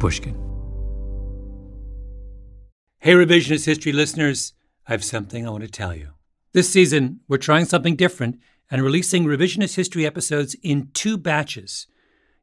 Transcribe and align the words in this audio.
Pushkin. 0.00 0.34
Hey, 2.98 3.12
Revisionist 3.12 3.66
History 3.66 3.92
listeners, 3.92 4.54
I 4.88 4.92
have 4.92 5.04
something 5.04 5.46
I 5.46 5.50
want 5.50 5.62
to 5.62 5.70
tell 5.70 5.94
you. 5.94 6.14
This 6.52 6.70
season, 6.70 7.20
we're 7.28 7.36
trying 7.36 7.66
something 7.66 7.96
different 7.96 8.40
and 8.70 8.82
releasing 8.82 9.24
Revisionist 9.24 9.76
History 9.76 10.06
episodes 10.06 10.56
in 10.62 10.88
two 10.94 11.18
batches. 11.18 11.86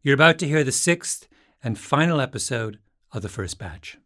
You're 0.03 0.13
about 0.13 0.37
to 0.39 0.47
hear 0.47 0.63
the 0.63 0.71
sixth 0.71 1.27
and 1.63 1.79
final 1.79 2.21
episode 2.21 2.79
of 3.11 3.23
the 3.23 3.29
first 3.29 3.57
batch. 3.57 3.97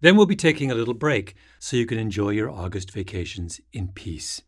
Then 0.00 0.16
we'll 0.16 0.26
be 0.26 0.36
taking 0.36 0.70
a 0.70 0.74
little 0.74 0.94
break 0.94 1.34
so 1.58 1.76
you 1.76 1.86
can 1.86 1.98
enjoy 1.98 2.30
your 2.30 2.50
August 2.50 2.90
vacations 2.90 3.60
in 3.72 3.88
peace. 3.88 4.42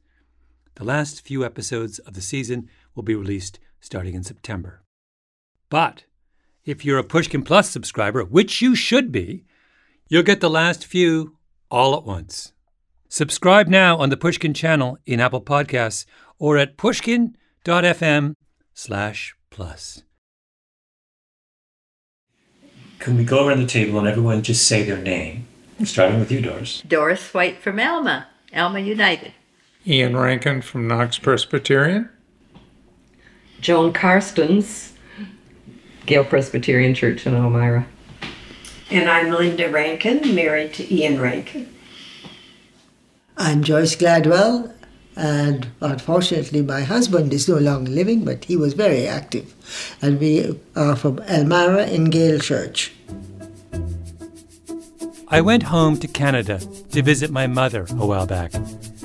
The 0.75 0.85
last 0.85 1.23
few 1.23 1.45
episodes 1.45 1.99
of 2.01 2.15
the 2.15 2.21
season 2.21 2.69
will 2.95 3.05
be 3.05 3.15
released 3.15 3.59
starting 3.81 4.15
in 4.15 4.23
September. 4.23 4.83
But 5.71 6.05
if 6.65 6.85
you're 6.85 6.99
a 6.99 7.05
Pushkin 7.05 7.43
Plus 7.43 7.71
subscriber, 7.71 8.25
which 8.25 8.63
you 8.63 8.75
should 8.75 9.13
be, 9.13 9.45
you'll 10.09 10.23
get 10.23 10.41
the 10.41 10.51
last 10.51 10.87
few 10.87 11.37
all 11.71 11.97
at 11.97 12.05
once. 12.05 12.53
Subscribe 13.09 13.69
now 13.69 13.97
on 13.97 14.11
the 14.11 14.17
Pushkin 14.17 14.55
channel 14.55 14.99
in 15.07 15.21
Apple 15.21 15.43
Podcasts 15.43 16.05
or 16.39 16.59
at 16.59 16.77
pushkin.fm 16.77 18.35
slash 18.73 19.35
plus. 19.51 20.03
Can 22.99 23.17
we 23.17 23.25
go 23.25 23.47
around 23.47 23.61
the 23.61 23.67
table 23.67 23.99
and 23.99 24.09
everyone 24.09 24.43
just 24.43 24.67
say 24.67 24.83
their 24.83 24.99
name? 24.99 25.47
Starting 25.85 26.19
with 26.19 26.33
you, 26.33 26.41
Doris. 26.41 26.83
Doris 26.87 27.35
White 27.35 27.59
from 27.59 27.79
Alma, 27.79 28.29
Alma 28.55 28.81
United. 28.81 29.33
Ian 29.87 30.17
Rankin 30.17 30.63
from 30.63 30.89
Knox 30.89 31.19
Presbyterian. 31.19 32.09
Joan 33.61 33.93
Karstens, 33.93 34.94
Gale 36.07 36.25
Presbyterian 36.25 36.95
Church 36.95 37.27
in 37.27 37.35
Elmira. 37.35 37.87
And 38.91 39.09
I'm 39.09 39.31
Linda 39.31 39.71
Rankin, 39.71 40.35
married 40.35 40.75
to 40.75 40.95
Ian 40.95 41.21
Rankin. 41.21 41.75
I'm 43.37 43.65
Joyce 43.65 43.97
Gladwell, 43.97 44.73
and 45.17 45.69
unfortunately, 45.81 46.61
my 46.61 46.83
husband 46.83 47.33
is 47.33 47.49
no 47.49 47.57
longer 47.57 47.91
living, 47.91 48.25
but 48.25 48.45
he 48.45 48.57
was 48.57 48.75
very 48.75 49.07
active. 49.07 49.55
And 50.03 50.21
we 50.21 50.61
are 50.77 50.95
from 50.95 51.21
Elmira 51.21 51.87
in 51.87 52.11
Gale 52.11 52.39
Church. 52.39 52.93
I 55.29 55.41
went 55.41 55.65
home 55.65 55.97
to 55.99 56.07
Canada 56.07 56.61
to 56.91 57.03
visit 57.03 57.31
my 57.31 57.47
mother 57.47 57.87
a 57.91 58.07
while 58.07 58.27
back, 58.27 58.53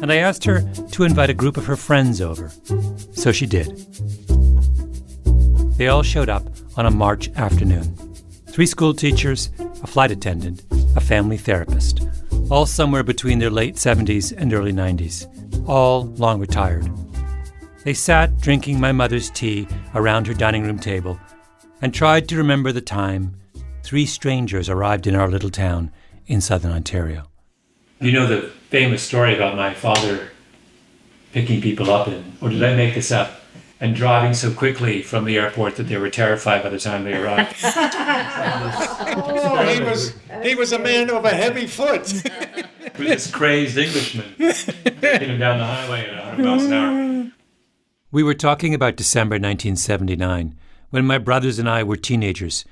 and 0.01 0.11
I 0.11 0.17
asked 0.17 0.43
her 0.43 0.61
to 0.91 1.03
invite 1.03 1.29
a 1.29 1.33
group 1.33 1.55
of 1.55 1.65
her 1.65 1.77
friends 1.77 2.19
over. 2.19 2.51
So 3.13 3.31
she 3.31 3.45
did. 3.45 3.67
They 5.77 5.87
all 5.87 6.03
showed 6.03 6.27
up 6.27 6.43
on 6.79 6.85
a 6.85 6.91
March 6.91 7.29
afternoon 7.35 7.93
three 8.47 8.65
school 8.65 8.93
teachers, 8.93 9.49
a 9.83 9.87
flight 9.87 10.11
attendant, 10.11 10.63
a 10.95 11.01
family 11.01 11.35
therapist, 11.35 12.07
all 12.49 12.65
somewhere 12.65 13.03
between 13.03 13.37
their 13.37 13.49
late 13.49 13.75
70s 13.75 14.33
and 14.35 14.53
early 14.53 14.71
90s, 14.71 15.27
all 15.67 16.05
long 16.15 16.39
retired. 16.39 16.89
They 17.83 17.93
sat 17.93 18.39
drinking 18.39 18.79
my 18.79 18.93
mother's 18.93 19.29
tea 19.29 19.67
around 19.93 20.25
her 20.27 20.33
dining 20.33 20.63
room 20.63 20.79
table 20.79 21.19
and 21.81 21.93
tried 21.93 22.29
to 22.29 22.37
remember 22.37 22.71
the 22.71 22.81
time 22.81 23.35
three 23.83 24.05
strangers 24.05 24.69
arrived 24.69 25.05
in 25.05 25.15
our 25.15 25.29
little 25.29 25.51
town 25.51 25.91
in 26.27 26.39
southern 26.39 26.71
Ontario. 26.71 27.29
You 27.99 28.13
know 28.13 28.25
the 28.25 28.49
famous 28.69 29.03
story 29.03 29.35
about 29.35 29.57
my 29.57 29.73
father 29.73 30.31
picking 31.33 31.61
people 31.61 31.91
up, 31.91 32.07
in, 32.07 32.37
or 32.41 32.47
oh, 32.47 32.49
did 32.49 32.63
I 32.63 32.73
make 32.75 32.95
this 32.95 33.11
up? 33.11 33.38
And 33.81 33.95
driving 33.95 34.33
so 34.33 34.51
quickly 34.51 35.01
from 35.01 35.23
the 35.23 35.37
airport 35.37 35.77
that 35.77 35.83
they 35.83 35.97
were 35.97 36.09
terrified 36.09 36.63
by 36.63 36.69
the 36.69 36.79
time 36.79 37.05
they 37.05 37.13
arrived. 37.13 37.55
Oh, 39.21 39.73
he 39.73 39.81
was 39.81 40.13
he 40.43 40.55
was 40.55 40.71
a 40.73 40.79
man 40.79 41.09
of 41.09 41.23
a 41.25 41.29
heavy 41.29 41.65
foot. 41.65 42.11
With 42.97 43.07
this 43.07 43.31
crazed 43.31 43.77
Englishman 43.77 44.33
taking 44.99 45.29
him 45.29 45.39
down 45.39 45.59
the 45.59 45.65
highway 45.65 46.09
at 46.09 46.25
100 46.25 46.45
miles 46.45 46.65
an 46.65 46.73
hour. 46.73 47.31
We 48.11 48.23
were 48.23 48.33
talking 48.33 48.73
about 48.73 48.97
December 48.97 49.35
1979 49.35 50.55
when 50.89 51.05
my 51.05 51.17
brothers 51.17 51.59
and 51.59 51.69
I 51.69 51.83
were 51.83 51.95
teenagers, 51.95 52.65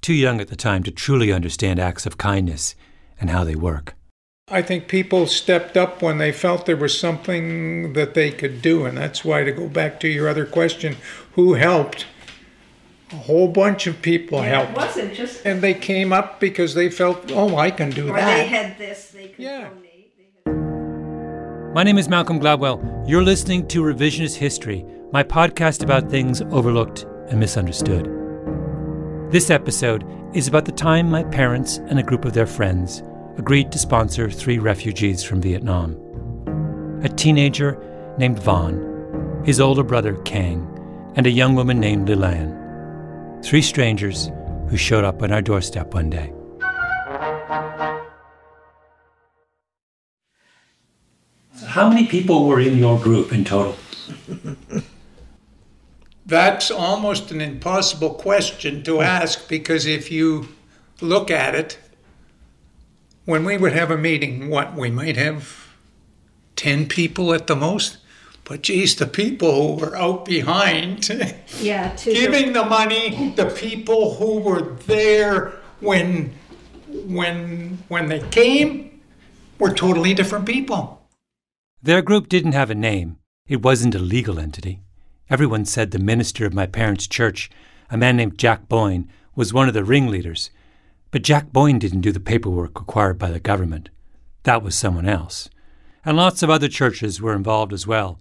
too 0.00 0.14
young 0.14 0.40
at 0.40 0.48
the 0.48 0.56
time 0.56 0.82
to 0.84 0.90
truly 0.90 1.32
understand 1.32 1.78
acts 1.80 2.06
of 2.06 2.18
kindness 2.18 2.74
and 3.20 3.30
how 3.30 3.44
they 3.44 3.56
work. 3.56 3.94
I 4.50 4.60
think 4.60 4.88
people 4.88 5.26
stepped 5.26 5.74
up 5.74 6.02
when 6.02 6.18
they 6.18 6.30
felt 6.30 6.66
there 6.66 6.76
was 6.76 6.98
something 6.98 7.94
that 7.94 8.12
they 8.12 8.30
could 8.30 8.60
do, 8.60 8.84
and 8.84 8.98
that's 8.98 9.24
why 9.24 9.42
to 9.42 9.50
go 9.50 9.68
back 9.68 9.98
to 10.00 10.08
your 10.08 10.28
other 10.28 10.44
question, 10.44 10.96
who 11.32 11.54
helped? 11.54 12.04
A 13.10 13.16
whole 13.16 13.48
bunch 13.48 13.86
of 13.86 14.02
people 14.02 14.40
Yeah, 14.40 14.44
it 14.44 14.48
helped. 14.66 14.76
wasn't 14.76 15.14
just, 15.14 15.46
And 15.46 15.62
they 15.62 15.72
came 15.72 16.12
up 16.12 16.40
because 16.40 16.74
they 16.74 16.90
felt, 16.90 17.32
oh, 17.32 17.56
I 17.56 17.70
can 17.70 17.88
do 17.88 18.04
that. 18.06 18.10
or 18.12 18.16
they 18.16 18.46
had 18.46 18.76
this, 18.76 19.12
they 19.12 19.28
could 19.28 19.42
Yeah. 19.44 19.68
donate. 19.68 20.12
They 20.18 20.50
had... 20.50 21.74
My 21.74 21.82
name 21.82 21.96
is 21.96 22.10
Malcolm 22.10 22.38
Gladwell. 22.38 23.08
You're 23.08 23.22
listening 23.22 23.66
to 23.68 23.80
Revisionist 23.82 24.36
History, 24.36 24.84
my 25.10 25.22
podcast 25.22 25.82
about 25.82 26.10
things 26.10 26.42
overlooked 26.50 27.06
and 27.30 27.40
misunderstood. 27.40 28.10
This 29.30 29.48
episode 29.48 30.04
is 30.34 30.48
about 30.48 30.66
the 30.66 30.72
time 30.72 31.08
my 31.10 31.24
parents 31.24 31.78
and 31.88 31.98
a 31.98 32.02
group 32.02 32.26
of 32.26 32.34
their 32.34 32.46
friends 32.46 33.02
agreed 33.36 33.72
to 33.72 33.78
sponsor 33.78 34.30
three 34.30 34.58
refugees 34.58 35.22
from 35.22 35.40
Vietnam. 35.40 35.96
A 37.02 37.08
teenager 37.08 37.78
named 38.18 38.38
Vaughn, 38.38 39.42
his 39.44 39.60
older 39.60 39.82
brother 39.82 40.14
Kang, 40.24 40.70
and 41.16 41.26
a 41.26 41.30
young 41.30 41.54
woman 41.54 41.80
named 41.80 42.08
Lilan. 42.08 43.44
Three 43.44 43.62
strangers 43.62 44.30
who 44.68 44.76
showed 44.76 45.04
up 45.04 45.22
on 45.22 45.32
our 45.32 45.42
doorstep 45.42 45.94
one 45.94 46.10
day. 46.10 46.32
So 51.56 51.66
how 51.66 51.88
many 51.88 52.06
people 52.06 52.46
were 52.46 52.60
in 52.60 52.78
your 52.78 52.98
group 52.98 53.32
in 53.32 53.44
total? 53.44 53.76
That's 56.26 56.70
almost 56.70 57.30
an 57.30 57.40
impossible 57.40 58.14
question 58.14 58.82
to 58.84 59.02
ask 59.02 59.46
because 59.46 59.84
if 59.84 60.10
you 60.10 60.48
look 61.02 61.30
at 61.30 61.54
it, 61.54 61.78
when 63.24 63.44
we 63.44 63.56
would 63.56 63.72
have 63.72 63.90
a 63.90 63.96
meeting, 63.96 64.50
what, 64.50 64.74
we 64.74 64.90
might 64.90 65.16
have 65.16 65.68
10 66.56 66.86
people 66.86 67.32
at 67.32 67.46
the 67.46 67.56
most? 67.56 67.98
But 68.44 68.62
geez, 68.62 68.94
the 68.96 69.06
people 69.06 69.76
who 69.76 69.84
were 69.84 69.96
out 69.96 70.26
behind 70.26 71.08
Yeah, 71.60 71.96
to 71.96 72.12
giving 72.12 72.52
the 72.52 72.64
money, 72.64 73.32
the 73.36 73.46
people 73.46 74.16
who 74.16 74.38
were 74.40 74.74
there 74.86 75.52
when 75.80 76.34
when 77.06 77.78
when 77.88 78.08
they 78.08 78.20
came 78.28 79.00
were 79.58 79.72
totally 79.72 80.14
different 80.14 80.46
people. 80.46 81.06
Their 81.82 82.02
group 82.02 82.28
didn't 82.28 82.52
have 82.52 82.70
a 82.70 82.74
name. 82.74 83.16
It 83.48 83.62
wasn't 83.62 83.94
a 83.94 83.98
legal 83.98 84.38
entity. 84.38 84.80
Everyone 85.30 85.64
said 85.64 85.90
the 85.90 85.98
minister 85.98 86.44
of 86.44 86.54
my 86.54 86.66
parents' 86.66 87.06
church, 87.06 87.50
a 87.90 87.96
man 87.96 88.16
named 88.16 88.38
Jack 88.38 88.68
Boyne, 88.68 89.10
was 89.34 89.54
one 89.54 89.68
of 89.68 89.74
the 89.74 89.84
ringleaders. 89.84 90.50
But 91.14 91.22
Jack 91.22 91.52
Boyne 91.52 91.78
didn't 91.78 92.00
do 92.00 92.10
the 92.10 92.18
paperwork 92.18 92.80
required 92.80 93.20
by 93.20 93.30
the 93.30 93.38
government. 93.38 93.88
That 94.42 94.64
was 94.64 94.74
someone 94.74 95.08
else. 95.08 95.48
And 96.04 96.16
lots 96.16 96.42
of 96.42 96.50
other 96.50 96.66
churches 96.66 97.22
were 97.22 97.36
involved 97.36 97.72
as 97.72 97.86
well. 97.86 98.18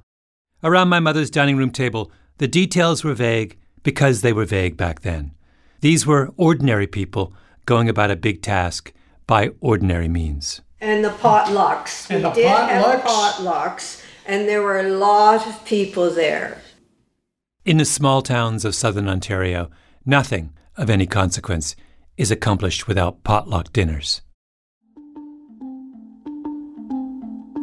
Around 0.64 0.90
my 0.90 1.00
mother's 1.00 1.32
dining 1.32 1.58
room 1.58 1.72
table, 1.72 2.12
the 2.38 2.48
details 2.48 3.04
were 3.04 3.16
vague 3.16 3.58
because 3.82 4.22
they 4.22 4.32
were 4.32 4.46
vague 4.46 4.78
back 4.78 5.02
then. 5.02 5.32
These 5.82 6.06
were 6.06 6.36
ordinary 6.38 6.86
people 6.86 7.34
going 7.66 7.90
about 7.90 8.12
a 8.12 8.16
big 8.16 8.44
task 8.44 8.94
by 9.26 9.50
ordinary 9.60 10.08
means. 10.08 10.62
And 10.80 11.04
the 11.04 11.10
potlucks. 11.10 12.12
And 12.12 12.22
we 12.24 12.30
the 12.30 12.36
did 12.36 12.46
have 12.46 13.02
potlucks? 13.02 13.42
potlucks, 13.42 14.04
and 14.28 14.48
there 14.48 14.62
were 14.62 14.80
a 14.80 14.90
lot 14.90 15.48
of 15.48 15.66
people 15.66 16.12
there. 16.12 16.62
In 17.66 17.78
the 17.78 17.86
small 17.86 18.22
towns 18.22 18.64
of 18.64 18.76
southern 18.76 19.10
Ontario, 19.10 19.72
nothing 20.06 20.54
of 20.78 20.92
any 20.92 21.08
consequence 21.08 21.76
is 22.18 22.32
accomplished 22.32 22.88
without 22.88 23.24
potluck 23.24 23.74
dinners. 23.74 24.22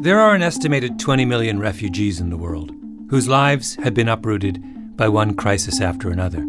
There 0.03 0.19
are 0.19 0.35
an 0.35 0.43
estimated 0.43 0.99
20 0.99 1.25
million 1.25 1.59
refugees 1.59 2.21
in 2.21 2.31
the 2.31 2.39
world 2.39 2.73
whose 3.11 3.29
lives 3.29 3.75
have 3.77 3.93
been 3.93 4.09
uprooted 4.09 4.97
by 4.97 5.09
one 5.09 5.35
crisis 5.35 5.81
after 5.81 6.11
another 6.11 6.47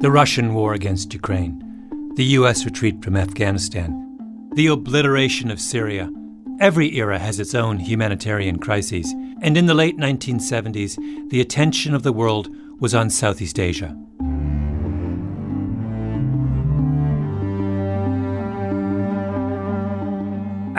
the 0.00 0.10
Russian 0.10 0.54
war 0.54 0.72
against 0.72 1.12
Ukraine, 1.12 2.12
the 2.16 2.24
US 2.38 2.64
retreat 2.64 3.04
from 3.04 3.16
Afghanistan, 3.16 4.50
the 4.54 4.68
obliteration 4.68 5.50
of 5.50 5.60
Syria. 5.60 6.10
Every 6.58 6.96
era 6.96 7.18
has 7.18 7.38
its 7.38 7.54
own 7.54 7.78
humanitarian 7.78 8.58
crises, 8.58 9.12
and 9.42 9.58
in 9.58 9.66
the 9.66 9.74
late 9.74 9.98
1970s, 9.98 10.96
the 11.28 11.42
attention 11.42 11.94
of 11.94 12.02
the 12.02 12.12
world 12.14 12.48
was 12.80 12.94
on 12.94 13.10
Southeast 13.10 13.58
Asia. 13.60 13.94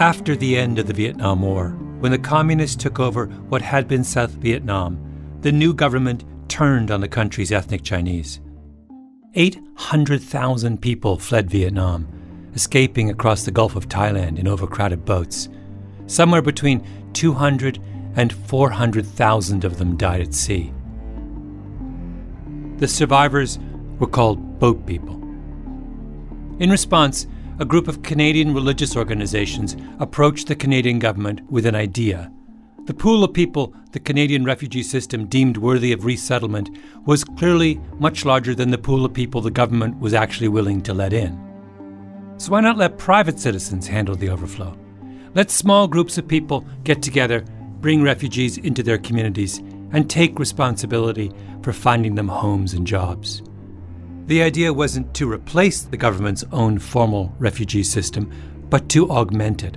After 0.01 0.35
the 0.35 0.57
end 0.57 0.79
of 0.79 0.87
the 0.87 0.93
Vietnam 0.93 1.43
War, 1.43 1.77
when 1.99 2.11
the 2.11 2.17
communists 2.17 2.75
took 2.75 2.99
over 2.99 3.27
what 3.27 3.61
had 3.61 3.87
been 3.87 4.03
South 4.03 4.31
Vietnam, 4.31 4.97
the 5.41 5.51
new 5.51 5.75
government 5.75 6.23
turned 6.49 6.89
on 6.89 7.01
the 7.01 7.07
country's 7.07 7.51
ethnic 7.51 7.83
Chinese. 7.83 8.39
800,000 9.35 10.81
people 10.81 11.19
fled 11.19 11.51
Vietnam, 11.51 12.07
escaping 12.55 13.11
across 13.11 13.43
the 13.43 13.51
Gulf 13.51 13.75
of 13.75 13.89
Thailand 13.89 14.39
in 14.39 14.47
overcrowded 14.47 15.05
boats. 15.05 15.49
Somewhere 16.07 16.41
between 16.41 16.83
200 17.13 17.77
and 18.15 18.33
400,000 18.33 19.63
of 19.63 19.77
them 19.77 19.97
died 19.97 20.21
at 20.21 20.33
sea. 20.33 20.73
The 22.77 22.87
survivors 22.87 23.59
were 23.99 24.07
called 24.07 24.57
boat 24.57 24.83
people. 24.87 25.21
In 26.57 26.71
response, 26.71 27.27
a 27.61 27.65
group 27.65 27.87
of 27.87 28.01
Canadian 28.01 28.55
religious 28.55 28.97
organizations 28.97 29.77
approached 29.99 30.47
the 30.47 30.55
Canadian 30.55 30.97
government 30.97 31.39
with 31.51 31.67
an 31.67 31.75
idea. 31.75 32.31
The 32.85 32.93
pool 32.95 33.23
of 33.23 33.33
people 33.33 33.75
the 33.91 33.99
Canadian 33.99 34.43
refugee 34.43 34.81
system 34.81 35.27
deemed 35.27 35.57
worthy 35.57 35.91
of 35.91 36.03
resettlement 36.03 36.75
was 37.05 37.23
clearly 37.23 37.79
much 37.99 38.25
larger 38.25 38.55
than 38.55 38.71
the 38.71 38.79
pool 38.79 39.05
of 39.05 39.13
people 39.13 39.41
the 39.41 39.51
government 39.51 39.99
was 39.99 40.15
actually 40.15 40.47
willing 40.47 40.81
to 40.81 40.93
let 40.95 41.13
in. 41.13 41.39
So 42.37 42.53
why 42.53 42.61
not 42.61 42.79
let 42.79 42.97
private 42.97 43.39
citizens 43.39 43.85
handle 43.85 44.15
the 44.15 44.29
overflow? 44.29 44.75
Let 45.35 45.51
small 45.51 45.87
groups 45.87 46.17
of 46.17 46.27
people 46.27 46.65
get 46.83 47.03
together, 47.03 47.45
bring 47.79 48.01
refugees 48.01 48.57
into 48.57 48.81
their 48.81 48.97
communities, 48.97 49.59
and 49.91 50.09
take 50.09 50.39
responsibility 50.39 51.31
for 51.61 51.73
finding 51.73 52.15
them 52.15 52.27
homes 52.27 52.73
and 52.73 52.87
jobs. 52.87 53.43
The 54.31 54.43
idea 54.43 54.71
wasn't 54.71 55.13
to 55.15 55.29
replace 55.29 55.81
the 55.81 55.97
government's 55.97 56.45
own 56.53 56.79
formal 56.79 57.35
refugee 57.37 57.83
system, 57.83 58.31
but 58.69 58.87
to 58.87 59.09
augment 59.09 59.61
it. 59.61 59.75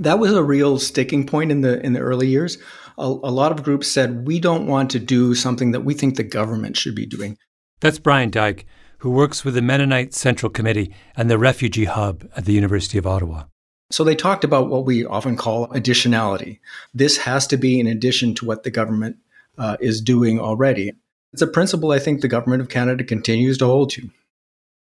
That 0.00 0.18
was 0.18 0.32
a 0.32 0.42
real 0.42 0.80
sticking 0.80 1.24
point 1.24 1.52
in 1.52 1.60
the 1.60 1.80
in 1.86 1.92
the 1.92 2.00
early 2.00 2.26
years. 2.26 2.58
A, 2.98 3.04
a 3.04 3.30
lot 3.30 3.52
of 3.52 3.62
groups 3.62 3.86
said 3.86 4.26
we 4.26 4.40
don't 4.40 4.66
want 4.66 4.90
to 4.90 4.98
do 4.98 5.36
something 5.36 5.70
that 5.70 5.82
we 5.82 5.94
think 5.94 6.16
the 6.16 6.24
government 6.24 6.76
should 6.76 6.96
be 6.96 7.06
doing. 7.06 7.38
That's 7.78 8.00
Brian 8.00 8.30
Dyck, 8.30 8.66
who 8.98 9.10
works 9.10 9.44
with 9.44 9.54
the 9.54 9.62
Mennonite 9.62 10.12
Central 10.12 10.50
Committee 10.50 10.92
and 11.16 11.30
the 11.30 11.38
Refugee 11.38 11.84
Hub 11.84 12.28
at 12.36 12.44
the 12.44 12.54
University 12.54 12.98
of 12.98 13.06
Ottawa. 13.06 13.44
So 13.92 14.02
they 14.02 14.16
talked 14.16 14.42
about 14.42 14.68
what 14.68 14.84
we 14.84 15.04
often 15.04 15.36
call 15.36 15.68
additionality. 15.68 16.58
This 16.92 17.18
has 17.18 17.46
to 17.46 17.56
be 17.56 17.78
in 17.78 17.86
addition 17.86 18.34
to 18.34 18.46
what 18.46 18.64
the 18.64 18.70
government 18.72 19.18
uh, 19.56 19.76
is 19.78 20.00
doing 20.00 20.40
already. 20.40 20.94
It's 21.32 21.42
a 21.42 21.46
principle 21.46 21.92
I 21.92 21.98
think 22.00 22.20
the 22.20 22.28
government 22.28 22.60
of 22.60 22.68
Canada 22.68 23.04
continues 23.04 23.56
to 23.58 23.66
hold 23.66 23.90
to. 23.90 24.10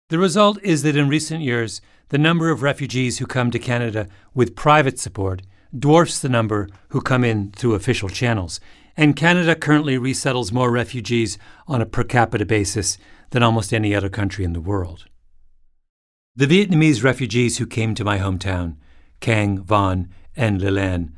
The 0.10 0.18
result 0.18 0.58
is 0.64 0.84
that 0.84 0.96
in 0.96 1.10
recent 1.10 1.42
years, 1.44 1.82
the 2.10 2.18
number 2.18 2.50
of 2.50 2.64
refugees 2.64 3.20
who 3.20 3.26
come 3.26 3.52
to 3.52 3.60
Canada 3.60 4.08
with 4.34 4.56
private 4.56 4.98
support 4.98 5.42
dwarfs 5.78 6.20
the 6.20 6.30
number 6.30 6.68
who 6.90 7.02
come 7.02 7.24
in 7.24 7.52
through 7.52 7.76
official 7.76 8.10
channels, 8.10 8.60
and 8.98 9.16
Canada 9.16 9.56
currently 9.56 9.98
resettles 9.98 10.52
more 10.52 10.72
refugees 10.72 11.38
on 11.68 11.82
a 11.82 11.86
per 11.86 12.04
capita 12.04 12.46
basis 12.46 12.98
than 13.32 13.44
almost 13.44 13.74
any 13.74 13.94
other 13.94 14.10
country 14.10 14.44
in 14.44 14.54
the 14.54 14.62
world. 14.62 15.06
The 16.36 16.48
Vietnamese 16.48 17.04
refugees 17.04 17.58
who 17.58 17.68
came 17.68 17.94
to 17.96 18.06
my 18.06 18.18
hometown, 18.18 18.78
Kang, 19.20 19.62
Von, 19.62 20.10
and 20.36 20.60
Lilan, 20.62 21.12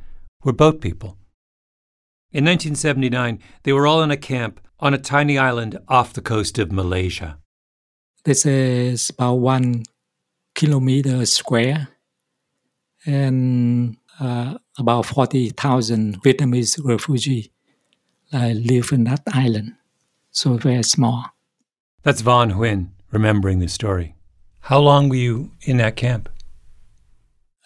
were 0.44 0.52
boat 0.52 0.80
people. 0.80 1.16
In 2.32 2.44
1979, 2.44 3.38
they 3.62 3.72
were 3.72 3.86
all 3.86 4.02
in 4.02 4.10
a 4.10 4.16
camp 4.16 4.60
on 4.82 4.92
a 4.92 4.98
tiny 4.98 5.38
island 5.38 5.78
off 5.88 6.12
the 6.12 6.20
coast 6.20 6.58
of 6.58 6.72
Malaysia. 6.72 7.38
This 8.24 8.44
is 8.44 9.10
about 9.10 9.34
one 9.36 9.84
kilometer 10.54 11.24
square 11.24 11.88
and 13.06 13.96
uh, 14.20 14.58
about 14.78 15.06
40,000 15.06 16.22
Vietnamese 16.22 16.80
refugees 16.84 17.48
uh, 18.32 18.52
live 18.54 18.92
in 18.92 19.04
that 19.04 19.22
island. 19.32 19.74
So 20.32 20.56
very 20.56 20.82
small. 20.82 21.26
That's 22.02 22.20
Von 22.20 22.50
Huynh 22.50 22.90
remembering 23.12 23.60
the 23.60 23.68
story. 23.68 24.16
How 24.60 24.80
long 24.80 25.08
were 25.08 25.16
you 25.16 25.52
in 25.62 25.76
that 25.78 25.96
camp? 25.96 26.28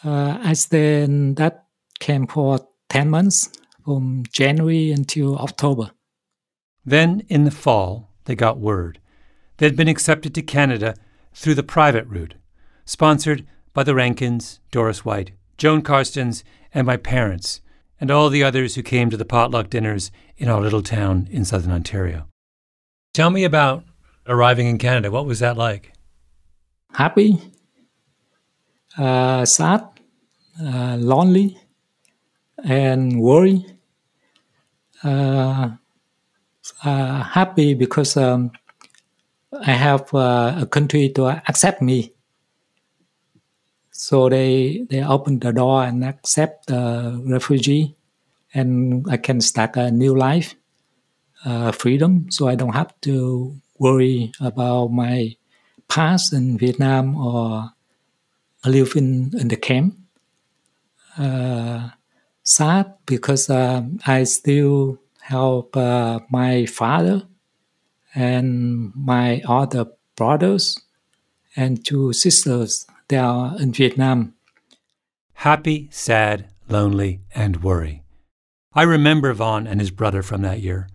Uh, 0.04 0.38
I 0.42 0.52
stayed 0.52 1.04
in 1.04 1.34
that 1.36 1.64
camp 1.98 2.32
for 2.32 2.60
10 2.90 3.08
months 3.08 3.50
from 3.84 4.24
January 4.30 4.92
until 4.92 5.38
October. 5.38 5.90
Then, 6.86 7.24
in 7.28 7.42
the 7.42 7.50
fall, 7.50 8.12
they 8.26 8.36
got 8.36 8.58
word. 8.58 9.00
They'd 9.56 9.76
been 9.76 9.88
accepted 9.88 10.34
to 10.34 10.42
Canada 10.42 10.94
through 11.34 11.54
the 11.54 11.64
private 11.64 12.06
route, 12.06 12.34
sponsored 12.84 13.44
by 13.74 13.82
the 13.82 13.94
Rankins, 13.94 14.60
Doris 14.70 15.04
White, 15.04 15.32
Joan 15.58 15.82
Karstens, 15.82 16.44
and 16.72 16.86
my 16.86 16.96
parents, 16.96 17.60
and 18.00 18.10
all 18.10 18.28
the 18.28 18.44
others 18.44 18.76
who 18.76 18.82
came 18.82 19.10
to 19.10 19.16
the 19.16 19.24
potluck 19.24 19.68
dinners 19.68 20.12
in 20.36 20.48
our 20.48 20.60
little 20.60 20.82
town 20.82 21.26
in 21.30 21.44
southern 21.44 21.72
Ontario. 21.72 22.28
Tell 23.12 23.30
me 23.30 23.44
about 23.44 23.84
arriving 24.26 24.66
in 24.68 24.78
Canada. 24.78 25.10
What 25.10 25.26
was 25.26 25.40
that 25.40 25.56
like? 25.56 25.92
Happy, 26.92 27.40
uh, 28.96 29.44
sad, 29.44 29.88
uh, 30.62 30.96
lonely, 30.98 31.58
and 32.62 33.20
worried. 33.20 33.76
Uh, 35.02 35.70
uh, 36.84 37.22
happy 37.22 37.74
because 37.74 38.16
um, 38.16 38.50
I 39.52 39.72
have 39.72 40.12
uh, 40.14 40.58
a 40.60 40.66
country 40.66 41.08
to 41.10 41.26
accept 41.48 41.82
me. 41.82 42.12
So 43.90 44.28
they 44.28 44.84
they 44.90 45.02
open 45.02 45.38
the 45.40 45.52
door 45.52 45.84
and 45.84 46.04
accept 46.04 46.66
the 46.66 47.20
refugee, 47.24 47.96
and 48.52 49.06
I 49.08 49.16
can 49.16 49.40
start 49.40 49.76
a 49.76 49.90
new 49.90 50.14
life, 50.14 50.54
uh, 51.44 51.72
freedom. 51.72 52.30
So 52.30 52.48
I 52.48 52.56
don't 52.56 52.74
have 52.74 52.92
to 53.02 53.56
worry 53.78 54.32
about 54.40 54.92
my 54.92 55.36
past 55.88 56.32
in 56.32 56.58
Vietnam 56.58 57.16
or 57.16 57.70
live 58.66 58.96
in, 58.96 59.30
the 59.48 59.56
camp. 59.56 59.96
Uh, 61.16 61.90
sad 62.42 62.94
because 63.06 63.48
um, 63.48 63.98
I 64.06 64.24
still 64.24 64.98
help 65.26 65.76
uh, 65.76 66.20
my 66.30 66.64
father 66.66 67.26
and 68.14 68.92
my 68.94 69.42
other 69.48 69.86
brothers 70.16 70.80
and 71.56 71.84
two 71.84 72.12
sisters. 72.12 72.86
They 73.08 73.16
are 73.16 73.60
in 73.60 73.72
Vietnam. 73.72 74.34
Happy, 75.34 75.88
sad, 75.90 76.48
lonely, 76.68 77.22
and 77.34 77.62
worry. 77.62 78.04
I 78.72 78.82
remember 78.82 79.32
Vaughn 79.32 79.66
and 79.66 79.80
his 79.80 79.90
brother 79.90 80.22
from 80.22 80.42
that 80.42 80.60
year. 80.60 80.88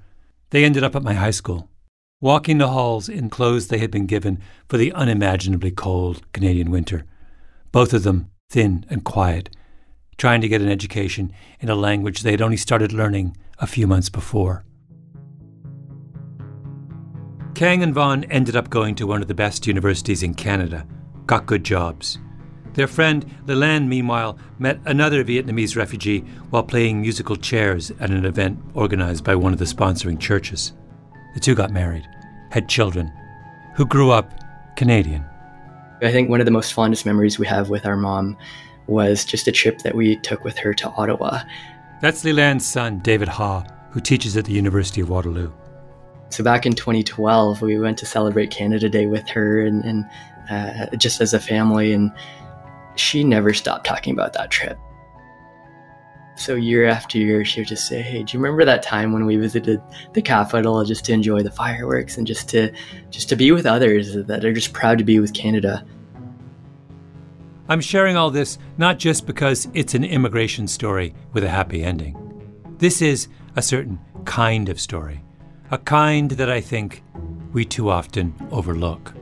They 0.52 0.64
ended 0.64 0.84
up 0.84 0.96
at 0.96 1.04
my 1.04 1.14
high 1.16 1.32
school, 1.32 1.70
walking 2.22 2.58
the 2.58 2.70
halls 2.70 3.10
in 3.10 3.30
clothes 3.30 3.68
they 3.68 3.80
had 3.80 3.92
been 3.92 4.06
given 4.06 4.40
for 4.70 4.78
the 4.78 4.94
unimaginably 4.94 5.72
cold 5.72 6.22
Canadian 6.32 6.72
winter. 6.72 7.06
Both 7.74 7.94
of 7.94 8.04
them 8.04 8.32
thin 8.50 8.86
and 8.90 9.04
quiet, 9.04 9.50
trying 10.18 10.40
to 10.42 10.48
get 10.48 10.62
an 10.62 10.70
education 10.70 11.34
in 11.60 11.70
a 11.70 11.76
language 11.76 12.22
they 12.22 12.32
had 12.32 12.42
only 12.42 12.58
started 12.58 12.94
learning 12.94 13.36
a 13.62 13.68
few 13.68 13.88
months 13.88 14.10
before. 14.10 14.66
Kang 17.54 17.84
and 17.84 17.94
Vaughn 17.94 18.24
ended 18.26 18.56
up 18.56 18.70
going 18.70 18.96
to 18.96 19.06
one 19.06 19.22
of 19.22 19.28
the 19.28 19.36
best 19.36 19.68
universities 19.68 20.24
in 20.24 20.34
Canada, 20.34 20.86
got 21.28 21.46
good 21.46 21.64
jobs. 21.64 22.18
Their 22.74 22.88
friend 22.88 23.26
Leland, 23.46 23.90
meanwhile, 23.90 24.38
met 24.58 24.80
another 24.86 25.24
Vietnamese 25.24 25.76
refugee 25.76 26.22
while 26.50 26.64
playing 26.64 27.02
musical 27.02 27.36
chairs 27.36 27.92
at 28.00 28.10
an 28.10 28.26
event 28.26 28.58
organized 28.74 29.24
by 29.24 29.36
one 29.36 29.54
of 29.54 29.60
the 29.60 29.66
sponsoring 29.66 30.20
churches. 30.20 30.74
The 31.34 31.40
two 31.40 31.54
got 31.54 31.72
married, 31.72 32.08
had 32.50 32.68
children, 32.68 33.12
who 33.76 33.86
grew 33.86 34.10
up 34.10 34.32
Canadian. 34.76 35.26
I 36.02 36.12
think 36.12 36.30
one 36.30 36.40
of 36.40 36.46
the 36.46 36.52
most 36.52 36.74
fondest 36.74 37.06
memories 37.06 37.38
we 37.38 37.46
have 37.46 37.70
with 37.70 37.86
our 37.86 37.98
mom 37.98 38.38
was 38.88 39.24
just 39.24 39.48
a 39.48 39.52
trip 39.52 39.80
that 39.80 39.96
we 39.96 40.16
took 40.18 40.44
with 40.44 40.58
her 40.58 40.74
to 40.74 40.90
Ottawa. 40.90 41.42
That's 42.02 42.24
Leland's 42.24 42.66
son, 42.66 43.00
David 43.00 43.28
Ha, 43.28 43.64
who 43.92 44.00
teaches 44.02 44.36
at 44.36 44.46
the 44.46 44.54
University 44.54 45.02
of 45.02 45.10
Waterloo. 45.10 45.52
So 46.30 46.44
back 46.44 46.66
in 46.66 46.74
2012, 46.74 47.62
we 47.62 47.78
went 47.78 48.00
to 48.00 48.08
celebrate 48.08 48.50
Canada 48.50 48.90
Day 48.90 49.06
with 49.06 49.28
her 49.30 49.62
and, 49.62 49.84
and 49.86 50.06
uh, 50.50 50.96
just 50.98 51.22
as 51.22 51.36
a 51.36 51.40
family. 51.40 51.94
And 51.94 52.12
she 52.96 53.24
never 53.24 53.54
stopped 53.54 53.86
talking 53.86 54.14
about 54.14 54.34
that 54.34 54.50
trip. 54.50 54.80
So 56.38 56.56
year 56.56 56.88
after 56.88 57.20
year, 57.20 57.46
she 57.46 57.60
would 57.60 57.68
just 57.68 57.88
say, 57.88 58.02
"Hey, 58.02 58.24
do 58.24 58.36
you 58.36 58.42
remember 58.42 58.66
that 58.66 58.82
time 58.82 59.14
when 59.14 59.28
we 59.28 59.36
visited 59.36 59.80
the 60.14 60.24
capital 60.24 60.84
just 60.84 61.06
to 61.06 61.14
enjoy 61.14 61.44
the 61.44 61.52
fireworks 61.52 62.18
and 62.18 62.26
just 62.26 62.50
to 62.50 62.72
just 63.12 63.30
to 63.30 63.36
be 63.36 63.52
with 63.52 63.68
others 63.68 64.16
that 64.16 64.44
are 64.44 64.54
just 64.54 64.74
proud 64.74 64.98
to 64.98 65.04
be 65.04 65.20
with 65.20 65.36
Canada?" 65.36 65.86
I'm 67.72 67.80
sharing 67.80 68.18
all 68.18 68.30
this 68.30 68.58
not 68.78 69.00
just 69.00 69.26
because 69.26 69.70
it's 69.74 69.96
an 69.96 70.04
immigration 70.04 70.68
story 70.68 71.16
with 71.32 71.46
a 71.46 71.50
happy 71.50 71.86
ending. 71.86 72.18
This 72.80 73.02
is 73.02 73.30
a 73.56 73.62
certain 73.62 73.98
kind 74.26 74.68
of 74.68 74.78
story, 74.78 75.24
a 75.72 75.78
kind 75.78 76.32
that 76.32 76.50
I 76.50 76.60
think 76.60 77.02
we 77.54 77.64
too 77.64 77.90
often 77.90 78.36
overlook. 78.52 79.14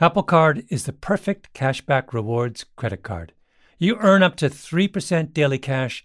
Apple 0.00 0.24
Card 0.24 0.64
is 0.70 0.86
the 0.86 0.92
perfect 0.92 1.54
cashback 1.54 2.12
rewards 2.12 2.64
credit 2.74 3.04
card. 3.04 3.32
You 3.78 3.94
earn 4.00 4.24
up 4.24 4.34
to 4.38 4.50
3% 4.50 5.32
daily 5.32 5.58
cash 5.58 6.04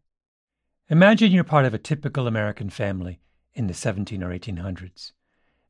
Imagine 0.91 1.31
you're 1.31 1.45
part 1.45 1.63
of 1.63 1.73
a 1.73 1.77
typical 1.77 2.27
American 2.27 2.69
family 2.69 3.21
in 3.53 3.67
the 3.67 3.73
17 3.73 4.21
or 4.21 4.37
1800s. 4.37 5.13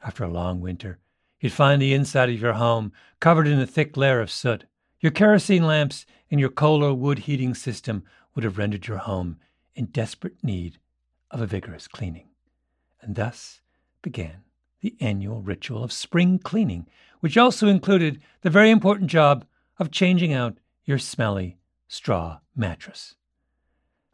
After 0.04 0.24
a 0.24 0.28
long 0.28 0.62
winter, 0.62 0.98
you'd 1.40 1.54
find 1.54 1.80
the 1.80 1.94
inside 1.94 2.32
of 2.32 2.42
your 2.42 2.54
home 2.54 2.92
covered 3.20 3.48
in 3.48 3.60
a 3.60 3.68
thick 3.68 3.96
layer 3.96 4.20
of 4.20 4.32
soot. 4.32 4.64
Your 5.00 5.12
kerosene 5.12 5.68
lamps 5.68 6.08
and 6.32 6.40
your 6.40 6.50
coal 6.50 6.84
or 6.84 6.96
wood 6.96 7.20
heating 7.20 7.54
system 7.54 8.04
would 8.34 8.44
have 8.44 8.58
rendered 8.58 8.88
your 8.88 8.98
home 8.98 9.38
in 9.76 9.86
desperate 9.86 10.44
need 10.44 10.80
of 11.30 11.40
a 11.40 11.46
vigorous 11.46 11.88
cleaning. 11.88 12.30
And 13.00 13.14
thus 13.14 13.62
began 14.02 14.38
the 14.80 14.96
annual 15.00 15.44
ritual 15.44 15.84
of 15.84 15.92
spring 15.92 16.40
cleaning, 16.40 16.88
which 17.20 17.38
also 17.38 17.68
included 17.68 18.24
the 18.42 18.50
very 18.50 18.72
important 18.72 19.12
job 19.12 19.46
of 19.78 19.92
changing 19.92 20.34
out 20.34 20.58
your 20.84 20.98
smelly 20.98 21.60
straw 21.88 22.40
mattress. 22.56 23.14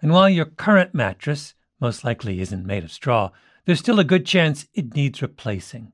And 0.01 0.11
while 0.11 0.29
your 0.29 0.45
current 0.45 0.93
mattress 0.93 1.55
most 1.79 2.03
likely 2.03 2.39
isn't 2.39 2.65
made 2.65 2.83
of 2.83 2.91
straw, 2.91 3.31
there's 3.65 3.79
still 3.79 3.99
a 3.99 4.03
good 4.03 4.25
chance 4.25 4.67
it 4.73 4.95
needs 4.95 5.21
replacing. 5.21 5.91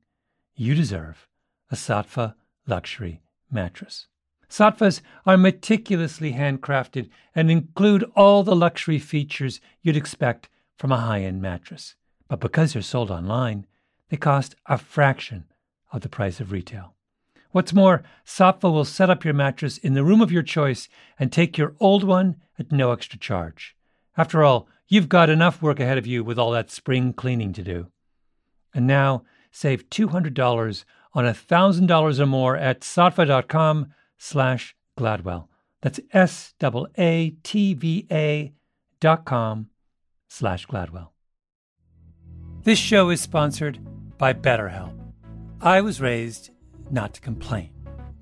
You 0.56 0.76
deserve 0.76 1.28
a 1.72 1.76
Saatva 1.76 2.36
luxury 2.68 3.22
mattress. 3.50 4.08
Saatvas 4.50 5.02
are 5.26 5.38
meticulously 5.38 6.34
handcrafted 6.34 7.10
and 7.34 7.50
include 7.50 8.04
all 8.16 8.44
the 8.44 8.56
luxury 8.56 9.00
features 9.00 9.60
you'd 9.82 9.98
expect 9.98 10.48
from 10.78 10.92
a 10.92 11.00
high 11.00 11.22
end 11.22 11.42
mattress. 11.42 11.96
But 12.28 12.40
because 12.40 12.74
they're 12.74 12.82
sold 12.82 13.10
online, 13.10 13.66
they 14.10 14.18
cost 14.18 14.56
a 14.68 14.78
fraction 14.78 15.46
of 15.92 16.02
the 16.02 16.10
price 16.10 16.40
of 16.40 16.52
retail. 16.52 16.94
What's 17.52 17.74
more, 17.74 18.04
Saatva 18.26 18.72
will 18.72 18.86
set 18.86 19.10
up 19.10 19.24
your 19.24 19.34
mattress 19.34 19.78
in 19.78 19.94
the 19.94 20.04
room 20.04 20.22
of 20.22 20.32
your 20.32 20.44
choice 20.44 20.90
and 21.18 21.32
take 21.32 21.58
your 21.58 21.76
old 21.80 22.04
one 22.04 22.36
at 22.60 22.72
no 22.72 22.92
extra 22.92 23.18
charge. 23.18 23.76
After 24.18 24.44
all, 24.44 24.68
you've 24.88 25.10
got 25.10 25.30
enough 25.30 25.62
work 25.62 25.80
ahead 25.80 25.98
of 25.98 26.08
you 26.08 26.24
with 26.24 26.38
all 26.38 26.52
that 26.52 26.70
spring 26.70 27.14
cleaning 27.14 27.54
to 27.54 27.64
do. 27.64 27.88
And 28.74 28.86
now, 28.88 29.24
save 29.52 29.90
$200 29.90 30.86
on 31.14 31.26
$1,000 31.26 32.20
or 32.20 32.26
more 32.26 32.58
at 32.58 32.82
saatva.com 32.82 33.94
slash 34.18 34.76
Gladwell. 34.98 35.48
That's 35.82 36.00
S-A-A-T-V-A 36.12 36.54
dot 39.02 39.26
com 39.26 39.70
slash 40.30 40.66
Gladwell. 40.66 41.10
This 42.64 42.80
show 42.80 43.10
is 43.10 43.20
sponsored 43.20 43.80
by 44.18 44.32
BetterHelp. 44.34 44.98
I 45.60 45.82
was 45.82 46.00
raised 46.00 46.52
not 46.90 47.14
to 47.16 47.22
complain. 47.22 47.72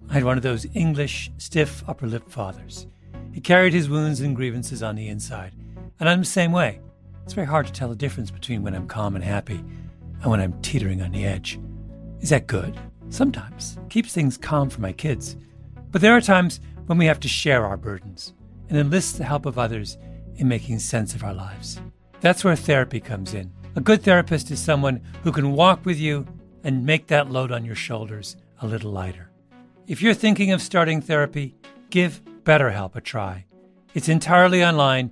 I 0.10 0.14
had 0.16 0.24
one 0.24 0.38
of 0.38 0.44
those 0.44 0.66
English, 0.74 1.32
stiff 1.38 1.84
upper 1.88 2.08
lip 2.08 2.28
fathers. 2.28 2.88
He 3.32 3.40
carried 3.40 3.74
his 3.74 3.88
wounds 3.88 4.22
and 4.22 4.36
grievances 4.36 4.82
on 4.82 4.96
the 4.96 5.08
inside, 5.08 5.54
and 6.02 6.10
I'm 6.10 6.20
the 6.20 6.26
same 6.26 6.52
way. 6.52 6.80
It's 7.24 7.34
very 7.34 7.46
hard 7.46 7.68
to 7.68 7.72
tell 7.72 7.88
the 7.88 7.96
difference 7.96 8.32
between 8.32 8.64
when 8.64 8.74
I'm 8.74 8.88
calm 8.88 9.16
and 9.16 9.24
happy 9.24 9.64
and 10.22 10.32
when 10.32 10.42
I'm 10.42 10.60
teetering 10.62 11.02
on 11.02 11.12
the 11.12 11.26
edge. 11.26 11.60
Is 12.20 12.32
that 12.32 12.48
good? 12.48 12.78
Sometimes. 13.10 13.78
Keeps 13.90 14.12
things 14.12 14.36
calm 14.36 14.70
for 14.70 14.82
my 14.82 14.92
kids. 14.92 15.38
But 15.92 16.02
there 16.02 16.18
are 16.18 16.22
times 16.22 16.60
when 16.88 16.98
we 16.98 17.06
have 17.06 17.20
to 17.20 17.28
share 17.28 17.66
our 17.66 17.78
burdens 17.78 18.34
and 18.68 18.80
enlist 18.80 19.20
the 19.20 19.24
help 19.24 19.46
of 19.46 19.60
others 19.60 20.00
in 20.38 20.48
making 20.48 20.80
sense 20.80 21.14
of 21.14 21.24
our 21.24 21.36
lives. 21.36 21.80
That's 22.20 22.44
where 22.44 22.56
therapy 22.56 23.00
comes 23.00 23.36
in. 23.36 23.52
A 23.76 23.82
good 23.82 24.02
therapist 24.02 24.50
is 24.50 24.60
someone 24.60 25.02
who 25.24 25.32
can 25.32 25.52
walk 25.52 25.86
with 25.86 26.00
you 26.00 26.26
and 26.64 26.84
make 26.86 27.08
that 27.08 27.30
load 27.30 27.52
on 27.52 27.64
your 27.64 27.76
shoulders 27.76 28.38
a 28.62 28.68
little 28.68 28.92
lighter. 28.92 29.30
If 29.86 30.02
you're 30.02 30.16
thinking 30.16 30.52
of 30.52 30.64
starting 30.64 31.00
therapy, 31.02 31.56
give 31.92 32.22
BetterHelp 32.44 32.96
a 32.96 33.02
try. 33.02 33.46
It's 33.94 34.10
entirely 34.10 34.64
online, 34.64 35.12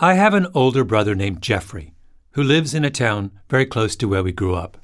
I 0.00 0.14
have 0.14 0.32
an 0.32 0.46
older 0.54 0.84
brother 0.84 1.16
named 1.16 1.42
Jeffrey 1.42 1.92
who 2.34 2.42
lives 2.44 2.72
in 2.72 2.84
a 2.84 2.90
town 2.90 3.32
very 3.50 3.66
close 3.66 3.96
to 3.96 4.06
where 4.06 4.22
we 4.22 4.30
grew 4.30 4.54
up. 4.54 4.76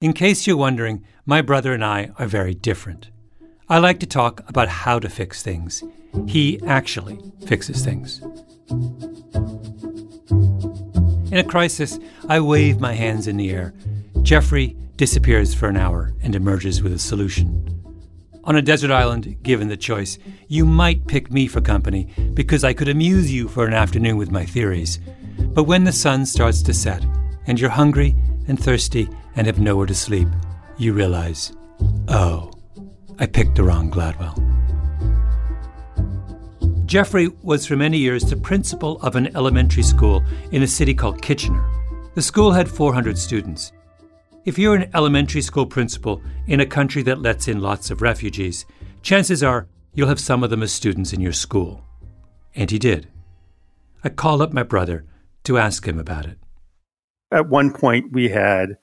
In 0.00 0.12
case 0.12 0.46
you're 0.46 0.56
wondering, 0.56 1.04
my 1.26 1.42
brother 1.42 1.72
and 1.72 1.84
I 1.84 2.12
are 2.20 2.26
very 2.28 2.54
different. 2.54 3.10
I 3.68 3.78
like 3.78 3.98
to 3.98 4.06
talk 4.06 4.48
about 4.48 4.68
how 4.68 5.00
to 5.00 5.08
fix 5.08 5.42
things. 5.42 5.82
He 6.28 6.60
actually 6.64 7.18
fixes 7.46 7.84
things. 7.84 8.20
In 11.32 11.38
a 11.38 11.44
crisis, 11.44 11.98
I 12.28 12.38
wave 12.38 12.78
my 12.78 12.92
hands 12.92 13.26
in 13.26 13.38
the 13.38 13.50
air. 13.50 13.74
Jeffrey 14.22 14.76
disappears 14.94 15.52
for 15.52 15.68
an 15.68 15.76
hour 15.76 16.14
and 16.22 16.36
emerges 16.36 16.80
with 16.80 16.92
a 16.92 16.98
solution. 17.00 17.77
On 18.48 18.56
a 18.56 18.62
desert 18.62 18.90
island, 18.90 19.36
given 19.42 19.68
the 19.68 19.76
choice, 19.76 20.18
you 20.46 20.64
might 20.64 21.06
pick 21.06 21.30
me 21.30 21.46
for 21.48 21.60
company 21.60 22.08
because 22.32 22.64
I 22.64 22.72
could 22.72 22.88
amuse 22.88 23.30
you 23.30 23.46
for 23.46 23.66
an 23.66 23.74
afternoon 23.74 24.16
with 24.16 24.30
my 24.30 24.46
theories. 24.46 25.00
But 25.38 25.64
when 25.64 25.84
the 25.84 25.92
sun 25.92 26.24
starts 26.24 26.62
to 26.62 26.72
set, 26.72 27.04
and 27.46 27.60
you're 27.60 27.68
hungry 27.68 28.14
and 28.46 28.58
thirsty 28.58 29.06
and 29.36 29.46
have 29.46 29.60
nowhere 29.60 29.84
to 29.84 29.94
sleep, 29.94 30.28
you 30.78 30.94
realize, 30.94 31.52
oh, 32.08 32.50
I 33.18 33.26
picked 33.26 33.56
the 33.56 33.64
wrong 33.64 33.90
Gladwell. 33.90 34.34
Jeffrey 36.86 37.28
was 37.42 37.66
for 37.66 37.76
many 37.76 37.98
years 37.98 38.24
the 38.24 38.36
principal 38.36 38.98
of 39.02 39.14
an 39.14 39.36
elementary 39.36 39.82
school 39.82 40.24
in 40.52 40.62
a 40.62 40.66
city 40.66 40.94
called 40.94 41.20
Kitchener. 41.20 41.62
The 42.14 42.22
school 42.22 42.52
had 42.52 42.66
400 42.66 43.18
students. 43.18 43.72
If 44.48 44.58
you're 44.58 44.76
an 44.76 44.90
elementary 44.94 45.42
school 45.42 45.66
principal 45.66 46.22
in 46.46 46.60
a 46.60 46.64
country 46.64 47.02
that 47.02 47.20
lets 47.20 47.48
in 47.48 47.60
lots 47.60 47.90
of 47.90 48.00
refugees, 48.00 48.64
chances 49.02 49.42
are 49.42 49.68
you'll 49.92 50.08
have 50.08 50.18
some 50.18 50.42
of 50.42 50.48
them 50.48 50.62
as 50.62 50.72
students 50.72 51.12
in 51.12 51.20
your 51.20 51.34
school. 51.34 51.84
And 52.54 52.70
he 52.70 52.78
did. 52.78 53.08
I 54.02 54.08
called 54.08 54.40
up 54.40 54.54
my 54.54 54.62
brother 54.62 55.04
to 55.44 55.58
ask 55.58 55.86
him 55.86 55.98
about 55.98 56.24
it. 56.24 56.38
At 57.30 57.50
one 57.50 57.74
point, 57.74 58.10
we 58.10 58.30
had, 58.30 58.78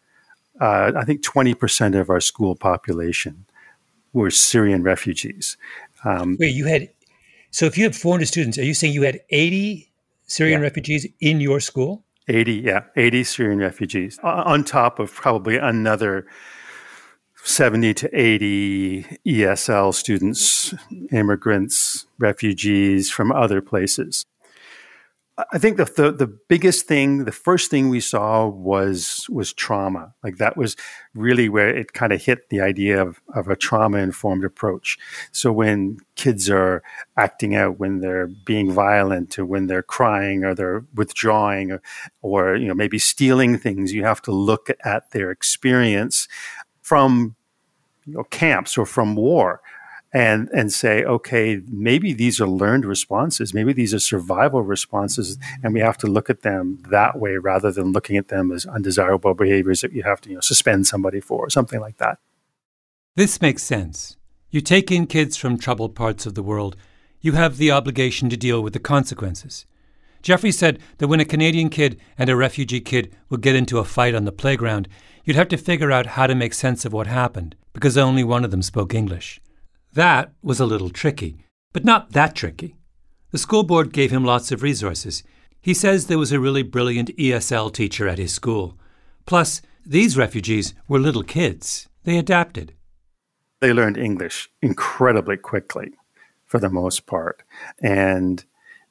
uh, 0.62 0.92
I 0.96 1.04
think, 1.04 1.24
20% 1.24 2.00
of 2.00 2.12
our 2.12 2.22
school 2.22 2.56
population 2.56 3.48
were 4.14 4.30
Syrian 4.30 4.84
refugees. 4.84 5.58
Um, 6.04 6.38
Wait, 6.40 6.54
you 6.54 6.66
had 6.66 6.90
so 7.50 7.66
if 7.66 7.76
you 7.76 7.86
have 7.86 7.96
400 7.96 8.28
students, 8.28 8.60
are 8.60 8.64
you 8.64 8.76
saying 8.76 8.94
you 8.94 9.02
had 9.02 9.20
80 9.32 9.92
Syrian 10.28 10.60
yeah. 10.60 10.68
refugees 10.68 11.08
in 11.22 11.42
your 11.42 11.60
school? 11.60 12.05
80, 12.28 12.54
yeah, 12.54 12.82
80 12.96 13.24
Syrian 13.24 13.60
refugees 13.60 14.20
on 14.24 14.64
top 14.64 15.00
of 15.00 15.14
probably 15.14 15.58
another 15.58 16.26
70 17.44 17.94
to 17.94 18.20
80 18.20 19.04
ESL 19.26 19.94
students, 19.94 20.74
immigrants, 21.12 22.08
refugees 22.18 23.12
from 23.12 23.32
other 23.32 23.62
places. 23.62 24.26
I 25.52 25.58
think 25.58 25.76
the, 25.76 25.84
the, 25.84 26.12
the 26.14 26.28
biggest 26.28 26.88
thing, 26.88 27.26
the 27.26 27.32
first 27.32 27.70
thing 27.70 27.90
we 27.90 28.00
saw 28.00 28.48
was 28.48 29.26
was 29.30 29.52
trauma. 29.52 30.14
Like 30.24 30.38
that 30.38 30.56
was 30.56 30.78
really 31.14 31.50
where 31.50 31.76
it 31.76 31.92
kind 31.92 32.14
of 32.14 32.24
hit 32.24 32.50
the 32.50 32.62
idea 32.62 33.02
of, 33.02 33.20
of 33.34 33.50
a 33.50 33.56
trauma 33.58 33.98
informed 33.98 34.46
approach. 34.46 34.98
So 35.34 35.52
when 35.52 35.98
kids 36.16 36.50
are 36.50 36.84
acting 37.18 37.54
out, 37.54 37.80
when 37.80 38.00
they're 38.00 38.28
being 38.28 38.72
violent, 38.72 39.38
or 39.38 39.46
when 39.46 39.68
they're 39.68 39.84
crying, 39.84 40.46
or 40.46 40.56
they're 40.56 40.86
withdrawing, 40.96 41.74
or, 41.74 41.82
or 42.22 42.56
you 42.56 42.70
know 42.70 42.74
maybe 42.74 42.98
stealing 42.98 43.58
things, 43.58 43.92
you 43.92 44.06
have 44.06 44.22
to 44.24 44.32
look 44.32 44.70
at 44.86 45.12
their 45.12 45.32
experience 45.32 46.30
from 46.82 47.36
you 48.06 48.14
know, 48.14 48.24
camps 48.26 48.78
or 48.78 48.86
from 48.86 49.16
war 49.16 49.62
and 50.16 50.50
and 50.54 50.72
say, 50.72 51.04
okay, 51.04 51.62
maybe 51.70 52.14
these 52.14 52.40
are 52.40 52.48
learned 52.48 52.86
responses, 52.86 53.54
maybe 53.54 53.74
these 53.74 53.94
are 53.94 54.00
survival 54.00 54.62
responses, 54.62 55.38
and 55.62 55.74
we 55.74 55.82
have 55.82 55.98
to 55.98 56.08
look 56.08 56.30
at 56.30 56.42
them 56.42 56.82
that 56.90 57.20
way 57.20 57.36
rather 57.36 57.70
than 57.70 57.92
looking 57.92 58.16
at 58.16 58.30
them 58.30 58.50
as 58.50 58.66
undesirable 58.66 59.34
behaviors 59.34 59.82
that 59.82 59.92
you 59.92 60.04
have 60.04 60.22
to 60.22 60.30
you 60.30 60.36
know, 60.36 60.42
suspend 60.42 60.88
somebody 60.88 61.20
for, 61.20 61.46
or 61.46 61.50
something 61.50 61.82
like 61.82 61.98
that. 61.98 62.18
This 63.16 63.42
makes 63.42 63.62
sense. 63.64 64.16
You 64.50 64.62
take 64.62 64.90
in 64.90 65.06
kids 65.06 65.36
from 65.36 65.58
troubled 65.58 65.96
parts 65.96 66.26
of 66.26 66.34
the 66.34 66.44
world, 66.44 66.78
you 67.20 67.34
have 67.34 67.58
the 67.58 67.72
obligation 67.72 68.30
to 68.30 68.38
deal 68.38 68.62
with 68.62 68.72
the 68.72 68.80
consequences. 68.80 69.66
Jeffrey 70.22 70.54
said 70.54 70.80
that 71.00 71.10
when 71.10 71.20
a 71.20 71.26
Canadian 71.26 71.70
kid 71.70 72.00
and 72.18 72.30
a 72.30 72.38
refugee 72.38 72.80
kid 72.80 73.14
would 73.30 73.42
get 73.42 73.56
into 73.56 73.80
a 73.80 73.84
fight 73.84 74.16
on 74.16 74.24
the 74.24 74.32
playground, 74.32 74.88
you'd 75.26 75.36
have 75.36 75.50
to 75.50 75.58
figure 75.58 75.92
out 75.92 76.06
how 76.16 76.26
to 76.26 76.36
make 76.36 76.54
sense 76.54 76.86
of 76.86 76.94
what 76.94 77.08
happened, 77.08 77.58
because 77.74 77.98
only 77.98 78.24
one 78.24 78.46
of 78.46 78.52
them 78.52 78.62
spoke 78.62 78.94
English. 78.94 79.42
That 79.96 80.34
was 80.44 80.60
a 80.60 80.66
little 80.66 80.90
tricky, 80.90 81.38
but 81.72 81.86
not 81.86 82.12
that 82.12 82.36
tricky. 82.36 82.76
The 83.32 83.38
school 83.38 83.64
board 83.64 83.94
gave 83.94 84.12
him 84.12 84.26
lots 84.26 84.52
of 84.52 84.62
resources. 84.62 85.24
He 85.62 85.74
says 85.74 86.08
there 86.08 86.20
was 86.20 86.34
a 86.34 86.40
really 86.40 86.64
brilliant 86.64 87.16
ESL 87.16 87.74
teacher 87.74 88.06
at 88.06 88.18
his 88.18 88.34
school. 88.34 88.78
Plus, 89.26 89.62
these 89.86 90.18
refugees 90.18 90.74
were 90.90 91.00
little 91.00 91.24
kids. 91.24 91.88
They 92.04 92.18
adapted. 92.18 92.74
They 93.62 93.72
learned 93.72 93.98
English 93.98 94.50
incredibly 94.62 95.38
quickly, 95.38 95.94
for 96.46 96.60
the 96.60 96.70
most 96.70 97.06
part. 97.06 97.44
And 97.82 98.44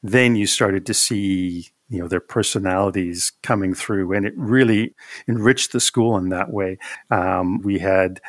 then 0.02 0.36
you 0.36 0.46
started 0.46 0.86
to 0.86 0.94
see 0.94 1.68
you 1.94 2.00
know 2.00 2.08
their 2.08 2.20
personalities 2.20 3.32
coming 3.42 3.72
through, 3.72 4.12
and 4.12 4.26
it 4.26 4.34
really 4.36 4.94
enriched 5.28 5.72
the 5.72 5.80
school 5.80 6.16
in 6.16 6.28
that 6.30 6.52
way. 6.52 6.78
Um, 7.10 7.62
we 7.62 7.78
had 7.78 8.20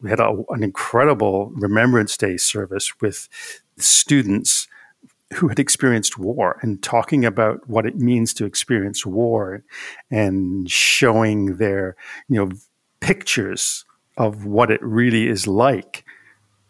we 0.00 0.08
had 0.08 0.20
a, 0.20 0.42
an 0.50 0.62
incredible 0.62 1.50
Remembrance 1.54 2.16
Day 2.16 2.36
service 2.36 3.00
with 3.00 3.28
students 3.76 4.68
who 5.34 5.48
had 5.48 5.58
experienced 5.58 6.16
war 6.16 6.58
and 6.62 6.82
talking 6.82 7.24
about 7.24 7.68
what 7.68 7.84
it 7.84 7.96
means 7.96 8.32
to 8.34 8.46
experience 8.46 9.04
war 9.04 9.62
and 10.10 10.70
showing 10.70 11.56
their 11.56 11.96
you 12.28 12.36
know 12.36 12.50
pictures 13.00 13.84
of 14.16 14.44
what 14.44 14.70
it 14.70 14.82
really 14.82 15.28
is 15.28 15.46
like 15.46 16.04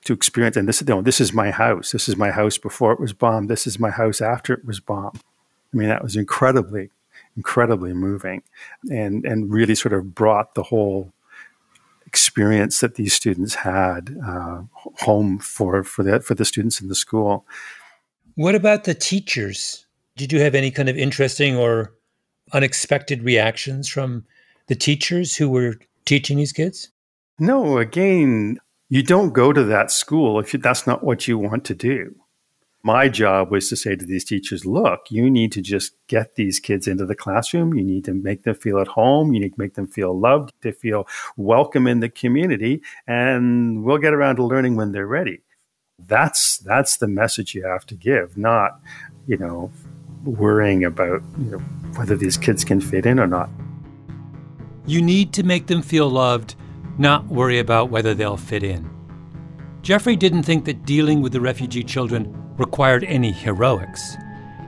to 0.04 0.12
experience 0.14 0.56
and 0.56 0.66
this 0.66 0.80
you 0.80 0.86
know, 0.86 1.02
this 1.02 1.20
is 1.20 1.34
my 1.34 1.50
house. 1.50 1.92
This 1.92 2.08
is 2.08 2.16
my 2.16 2.30
house 2.30 2.56
before 2.56 2.92
it 2.92 3.00
was 3.00 3.12
bombed. 3.12 3.50
This 3.50 3.66
is 3.66 3.78
my 3.78 3.90
house 3.90 4.22
after 4.22 4.54
it 4.54 4.64
was 4.64 4.80
bombed 4.80 5.20
I 5.72 5.76
mean, 5.76 5.88
that 5.88 6.02
was 6.02 6.16
incredibly, 6.16 6.90
incredibly 7.36 7.92
moving 7.92 8.42
and, 8.90 9.24
and 9.24 9.50
really 9.52 9.74
sort 9.74 9.92
of 9.92 10.14
brought 10.14 10.54
the 10.54 10.62
whole 10.62 11.12
experience 12.06 12.80
that 12.80 12.94
these 12.94 13.12
students 13.12 13.54
had 13.54 14.16
uh, 14.26 14.62
home 14.72 15.38
for, 15.38 15.84
for, 15.84 16.02
the, 16.02 16.20
for 16.20 16.34
the 16.34 16.44
students 16.44 16.80
in 16.80 16.88
the 16.88 16.94
school. 16.94 17.46
What 18.34 18.54
about 18.54 18.84
the 18.84 18.94
teachers? 18.94 19.84
Did 20.16 20.32
you 20.32 20.40
have 20.40 20.54
any 20.54 20.70
kind 20.70 20.88
of 20.88 20.96
interesting 20.96 21.56
or 21.56 21.92
unexpected 22.52 23.22
reactions 23.22 23.88
from 23.88 24.24
the 24.68 24.74
teachers 24.74 25.36
who 25.36 25.50
were 25.50 25.76
teaching 26.06 26.38
these 26.38 26.52
kids? 26.52 26.88
No, 27.38 27.78
again, 27.78 28.58
you 28.88 29.02
don't 29.02 29.34
go 29.34 29.52
to 29.52 29.62
that 29.64 29.90
school 29.90 30.40
if 30.40 30.54
you, 30.54 30.58
that's 30.58 30.86
not 30.86 31.04
what 31.04 31.28
you 31.28 31.36
want 31.36 31.64
to 31.66 31.74
do 31.74 32.14
my 32.82 33.08
job 33.08 33.50
was 33.50 33.68
to 33.68 33.76
say 33.76 33.96
to 33.96 34.06
these 34.06 34.24
teachers, 34.24 34.64
look, 34.64 35.10
you 35.10 35.28
need 35.28 35.50
to 35.52 35.60
just 35.60 35.94
get 36.06 36.36
these 36.36 36.60
kids 36.60 36.86
into 36.86 37.04
the 37.04 37.14
classroom. 37.14 37.74
You 37.74 37.82
need 37.82 38.04
to 38.04 38.14
make 38.14 38.44
them 38.44 38.54
feel 38.54 38.78
at 38.78 38.88
home. 38.88 39.34
You 39.34 39.40
need 39.40 39.54
to 39.54 39.60
make 39.60 39.74
them 39.74 39.88
feel 39.88 40.18
loved, 40.18 40.52
to 40.62 40.72
feel 40.72 41.06
welcome 41.36 41.86
in 41.86 42.00
the 42.00 42.08
community, 42.08 42.80
and 43.06 43.82
we'll 43.82 43.98
get 43.98 44.14
around 44.14 44.36
to 44.36 44.44
learning 44.44 44.76
when 44.76 44.92
they're 44.92 45.06
ready. 45.06 45.40
That's 45.98 46.58
that's 46.58 46.98
the 46.98 47.08
message 47.08 47.54
you 47.54 47.66
have 47.66 47.84
to 47.86 47.96
give, 47.96 48.38
not, 48.38 48.80
you 49.26 49.36
know, 49.36 49.72
worrying 50.24 50.84
about 50.84 51.22
you 51.38 51.50
know, 51.50 51.58
whether 51.96 52.16
these 52.16 52.36
kids 52.36 52.64
can 52.64 52.80
fit 52.80 53.06
in 53.06 53.18
or 53.18 53.26
not. 53.26 53.50
You 54.86 55.02
need 55.02 55.32
to 55.34 55.42
make 55.42 55.66
them 55.66 55.82
feel 55.82 56.08
loved, 56.08 56.54
not 56.96 57.26
worry 57.26 57.58
about 57.58 57.90
whether 57.90 58.14
they'll 58.14 58.36
fit 58.36 58.62
in. 58.62 58.88
Jeffrey 59.82 60.14
didn't 60.14 60.44
think 60.44 60.64
that 60.66 60.84
dealing 60.86 61.20
with 61.20 61.32
the 61.32 61.40
refugee 61.40 61.82
children 61.82 62.47
required 62.58 63.04
any 63.04 63.32
heroics. 63.32 64.16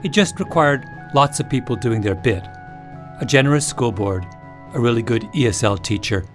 It 0.03 0.09
just 0.09 0.39
required 0.39 0.85
lots 1.13 1.39
of 1.39 1.49
people 1.49 1.75
doing 1.75 2.01
their 2.01 2.15
bit 2.15 2.43
a 3.19 3.25
generous 3.25 3.67
school 3.67 3.91
board, 3.91 4.25
a 4.73 4.79
really 4.79 5.03
good 5.03 5.21
ESL 5.33 5.83
teacher, 5.83 6.25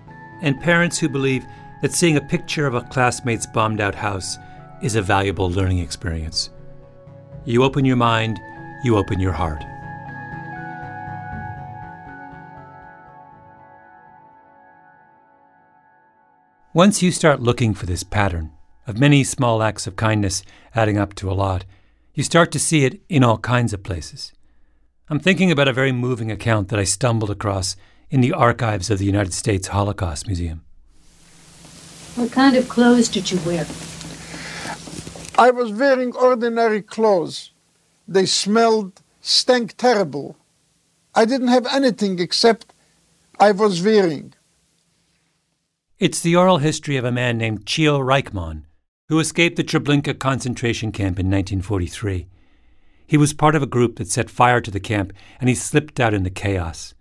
and 0.41 0.61
parents 0.61 0.99
who 0.99 1.09
believe 1.09 1.45
that 1.83 1.93
seeing 1.93 2.17
a 2.17 2.21
picture 2.21 2.65
of 2.65 2.77
a 2.77 2.83
classmate's 2.83 3.47
bombed 3.47 3.81
out 3.81 3.95
house 3.95 4.39
is 4.83 4.95
a 4.95 5.03
valuable 5.03 5.51
learning 5.51 5.81
experience. 5.81 6.51
You 7.45 7.65
open 7.65 7.85
your 7.85 7.97
mind, 7.97 8.39
you 8.85 8.97
open 8.97 9.19
your 9.19 9.33
heart. 9.33 9.65
Once 16.73 17.03
you 17.03 17.11
start 17.11 17.41
looking 17.41 17.75
for 17.75 17.87
this 17.87 18.05
pattern, 18.05 18.53
of 18.87 18.99
many 18.99 19.25
small 19.25 19.63
acts 19.63 19.87
of 19.87 19.97
kindness 19.97 20.43
adding 20.75 20.99
up 20.99 21.15
to 21.15 21.31
a 21.31 21.35
lot, 21.35 21.65
you 22.15 22.23
start 22.23 22.51
to 22.53 22.59
see 22.59 22.85
it 22.85 23.01
in 23.09 23.25
all 23.25 23.39
kinds 23.39 23.73
of 23.73 23.83
places. 23.83 24.33
I'm 25.09 25.21
thinking 25.21 25.51
about 25.51 25.69
a 25.69 25.73
very 25.73 25.93
moving 25.93 26.31
account 26.31 26.69
that 26.69 26.79
I 26.79 26.85
stumbled 26.85 27.31
across 27.31 27.77
in 28.11 28.21
the 28.21 28.33
archives 28.33 28.91
of 28.91 28.99
the 28.99 29.05
United 29.05 29.33
States 29.33 29.69
Holocaust 29.69 30.27
Museum. 30.27 30.65
What 32.15 32.33
kind 32.33 32.57
of 32.57 32.69
clothes 32.69 33.09
did 33.09 33.31
you 33.31 33.39
wear? 33.45 33.67
I 35.39 35.51
was 35.51 35.71
wearing 35.73 36.15
ordinary 36.17 36.81
clothes. 36.81 37.51
They 38.09 38.25
smelled, 38.25 39.03
stank 39.21 39.77
terrible. 39.77 40.37
I 41.15 41.25
didn't 41.25 41.49
have 41.49 41.67
anything 41.67 42.19
except 42.19 42.73
I 43.39 43.53
was 43.53 43.83
wearing. 43.83 44.33
It's 45.99 46.21
the 46.21 46.37
oral 46.37 46.59
history 46.59 46.97
of 46.97 47.05
a 47.05 47.13
man 47.13 47.37
named 47.37 47.67
Chil 47.67 48.01
Rajchman, 48.01 48.63
who 49.09 49.19
escaped 49.21 49.57
the 49.57 49.65
Treblinka 49.65 50.19
concentration 50.19 50.91
camp 50.91 51.19
in 51.19 51.27
1943. 51.27 52.27
He 53.07 53.17
was 53.17 53.33
part 53.33 53.55
of 53.55 53.63
a 53.63 53.67
group 53.67 53.97
that 53.97 54.09
set 54.09 54.29
fire 54.29 54.61
to 54.61 54.71
the 54.71 54.81
camp 54.81 55.13
and 55.41 55.49
he 55.49 55.55
slipped 55.55 56.01
out 56.01 56.13
in 56.13 56.25
the 56.25 56.31
chaos, 56.31 56.95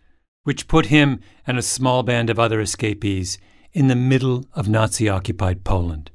which 0.44 0.68
put 0.68 0.88
him 0.88 1.20
and 1.48 1.58
a 1.58 1.64
small 1.64 2.04
band 2.04 2.30
of 2.30 2.40
other 2.40 2.62
escapees 2.62 3.40
in 3.74 3.88
the 3.88 3.96
middle 3.96 4.46
of 4.54 4.70
Nazi 4.70 5.10
occupied 5.10 5.64
Poland, 5.64 6.12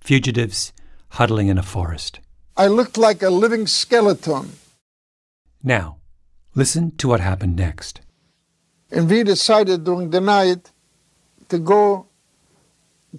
fugitives 0.00 0.72
huddling 1.10 1.48
in 1.48 1.58
a 1.58 1.62
forest. 1.62 2.20
I 2.56 2.66
looked 2.66 2.98
like 2.98 3.22
a 3.22 3.30
living 3.30 3.66
skeleton. 3.66 4.52
Now, 5.62 5.96
listen 6.54 6.96
to 6.98 7.08
what 7.08 7.20
happened 7.20 7.56
next. 7.56 8.02
And 8.92 9.08
we 9.08 9.22
decided 9.22 9.84
during 9.84 10.10
the 10.10 10.20
night 10.20 10.70
to 11.48 11.58
go 11.58 12.06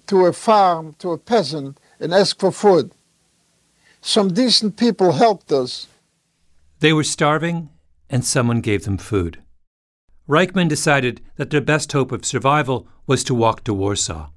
to 0.06 0.26
a 0.26 0.32
farm, 0.32 0.94
to 1.00 1.10
a 1.10 1.18
peasant, 1.18 1.78
and 2.02 2.12
ask 2.12 2.38
for 2.38 2.50
food. 2.50 2.92
Some 4.00 4.34
decent 4.34 4.76
people 4.76 5.12
helped 5.12 5.52
us. 5.52 5.86
They 6.80 6.92
were 6.92 7.04
starving, 7.04 7.70
and 8.10 8.24
someone 8.24 8.60
gave 8.60 8.84
them 8.84 8.98
food. 8.98 9.38
Rajchman 10.28 10.68
decided 10.68 11.20
that 11.36 11.50
their 11.50 11.60
best 11.60 11.92
hope 11.92 12.10
of 12.10 12.24
survival 12.24 12.88
was 13.06 13.22
to 13.24 13.34
walk 13.34 13.62
to 13.64 13.74
Warsaw, 13.74 14.30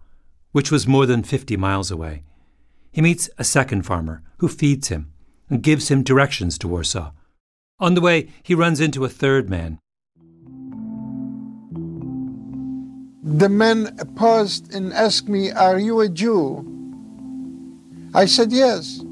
which 0.51 0.71
was 0.71 0.87
more 0.87 1.05
than 1.05 1.23
50 1.23 1.57
miles 1.57 1.89
away. 1.89 2.23
He 2.91 3.01
meets 3.01 3.29
a 3.37 3.43
second 3.43 3.83
farmer 3.83 4.21
who 4.37 4.47
feeds 4.47 4.89
him 4.89 5.11
and 5.49 5.63
gives 5.63 5.89
him 5.89 6.03
directions 6.03 6.57
to 6.59 6.67
Warsaw. 6.67 7.11
On 7.79 7.93
the 7.93 8.01
way, 8.01 8.29
he 8.43 8.55
runs 8.55 8.79
into 8.79 9.03
a 9.03 9.09
third 9.09 9.49
man. 9.49 9.79
The 13.23 13.49
man 13.49 13.97
paused 14.15 14.73
and 14.73 14.93
asked 14.93 15.27
me, 15.27 15.51
Are 15.51 15.79
you 15.79 15.99
a 15.99 16.07
Jew? 16.07 16.74
I 18.15 18.25
said, 18.25 18.53
Yes. 18.53 19.03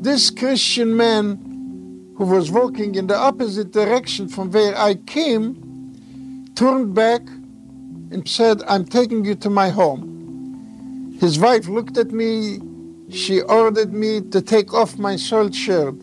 This 0.00 0.30
Christian 0.30 0.96
man 0.96 1.36
who 2.16 2.24
was 2.24 2.50
walking 2.50 2.94
in 2.94 3.06
the 3.06 3.16
opposite 3.16 3.70
direction 3.70 4.28
from 4.28 4.50
where 4.50 4.74
I 4.74 4.94
came 4.94 6.52
turned 6.54 6.94
back 6.94 7.20
and 8.10 8.26
said, 8.26 8.62
I'm 8.66 8.86
taking 8.86 9.26
you 9.26 9.34
to 9.34 9.50
my 9.50 9.68
home. 9.68 11.16
His 11.20 11.38
wife 11.38 11.68
looked 11.68 11.98
at 11.98 12.12
me. 12.12 12.60
She 13.10 13.42
ordered 13.42 13.92
me 13.92 14.22
to 14.22 14.40
take 14.40 14.72
off 14.72 14.96
my 14.96 15.16
soiled 15.16 15.54
shirt 15.54 15.94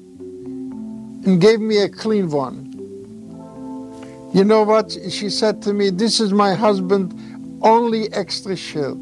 and 1.25 1.41
gave 1.41 1.59
me 1.59 1.79
a 1.79 1.89
clean 1.89 2.29
one. 2.29 2.69
You 4.31 4.43
know 4.43 4.61
what? 4.61 4.91
She 5.09 5.29
said 5.31 5.63
to 5.63 5.73
me, 5.73 5.89
This 5.89 6.19
is 6.19 6.33
my 6.33 6.53
husband, 6.53 7.13
only 7.63 8.13
extra 8.13 8.55
shirt. 8.55 8.97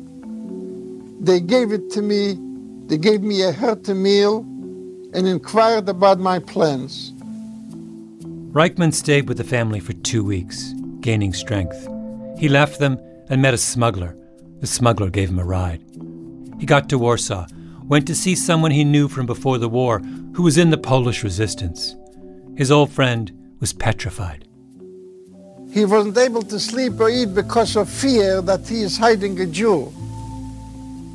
They 1.19 1.41
gave 1.41 1.73
it 1.73 1.89
to 1.91 2.01
me. 2.01 2.50
They 2.91 2.97
gave 2.97 3.21
me 3.21 3.41
a 3.41 3.53
hearty 3.53 3.93
meal 3.93 4.39
and 5.13 5.25
inquired 5.25 5.87
about 5.87 6.19
my 6.19 6.39
plans. 6.39 7.13
Rajchman 8.51 8.93
stayed 8.93 9.29
with 9.29 9.37
the 9.37 9.45
family 9.45 9.79
for 9.79 9.93
two 9.93 10.25
weeks, 10.25 10.73
gaining 10.99 11.31
strength. 11.31 11.87
He 12.37 12.49
left 12.49 12.79
them 12.79 12.99
and 13.29 13.41
met 13.41 13.53
a 13.53 13.57
smuggler. 13.57 14.17
The 14.59 14.67
smuggler 14.67 15.09
gave 15.09 15.29
him 15.29 15.39
a 15.39 15.45
ride. 15.45 15.81
He 16.59 16.65
got 16.65 16.89
to 16.89 16.97
Warsaw, 16.97 17.47
went 17.85 18.07
to 18.07 18.13
see 18.13 18.35
someone 18.35 18.71
he 18.71 18.83
knew 18.83 19.07
from 19.07 19.25
before 19.25 19.57
the 19.57 19.69
war 19.69 19.99
who 20.33 20.43
was 20.43 20.57
in 20.57 20.69
the 20.69 20.77
Polish 20.77 21.23
resistance. 21.23 21.95
His 22.57 22.71
old 22.71 22.91
friend 22.91 23.31
was 23.61 23.71
petrified. 23.71 24.45
He 25.71 25.85
wasn't 25.85 26.17
able 26.17 26.41
to 26.41 26.59
sleep 26.59 26.99
or 26.99 27.09
eat 27.09 27.33
because 27.33 27.77
of 27.77 27.89
fear 27.89 28.41
that 28.41 28.67
he 28.67 28.81
is 28.81 28.97
hiding 28.97 29.39
a 29.39 29.45
Jew. 29.45 29.93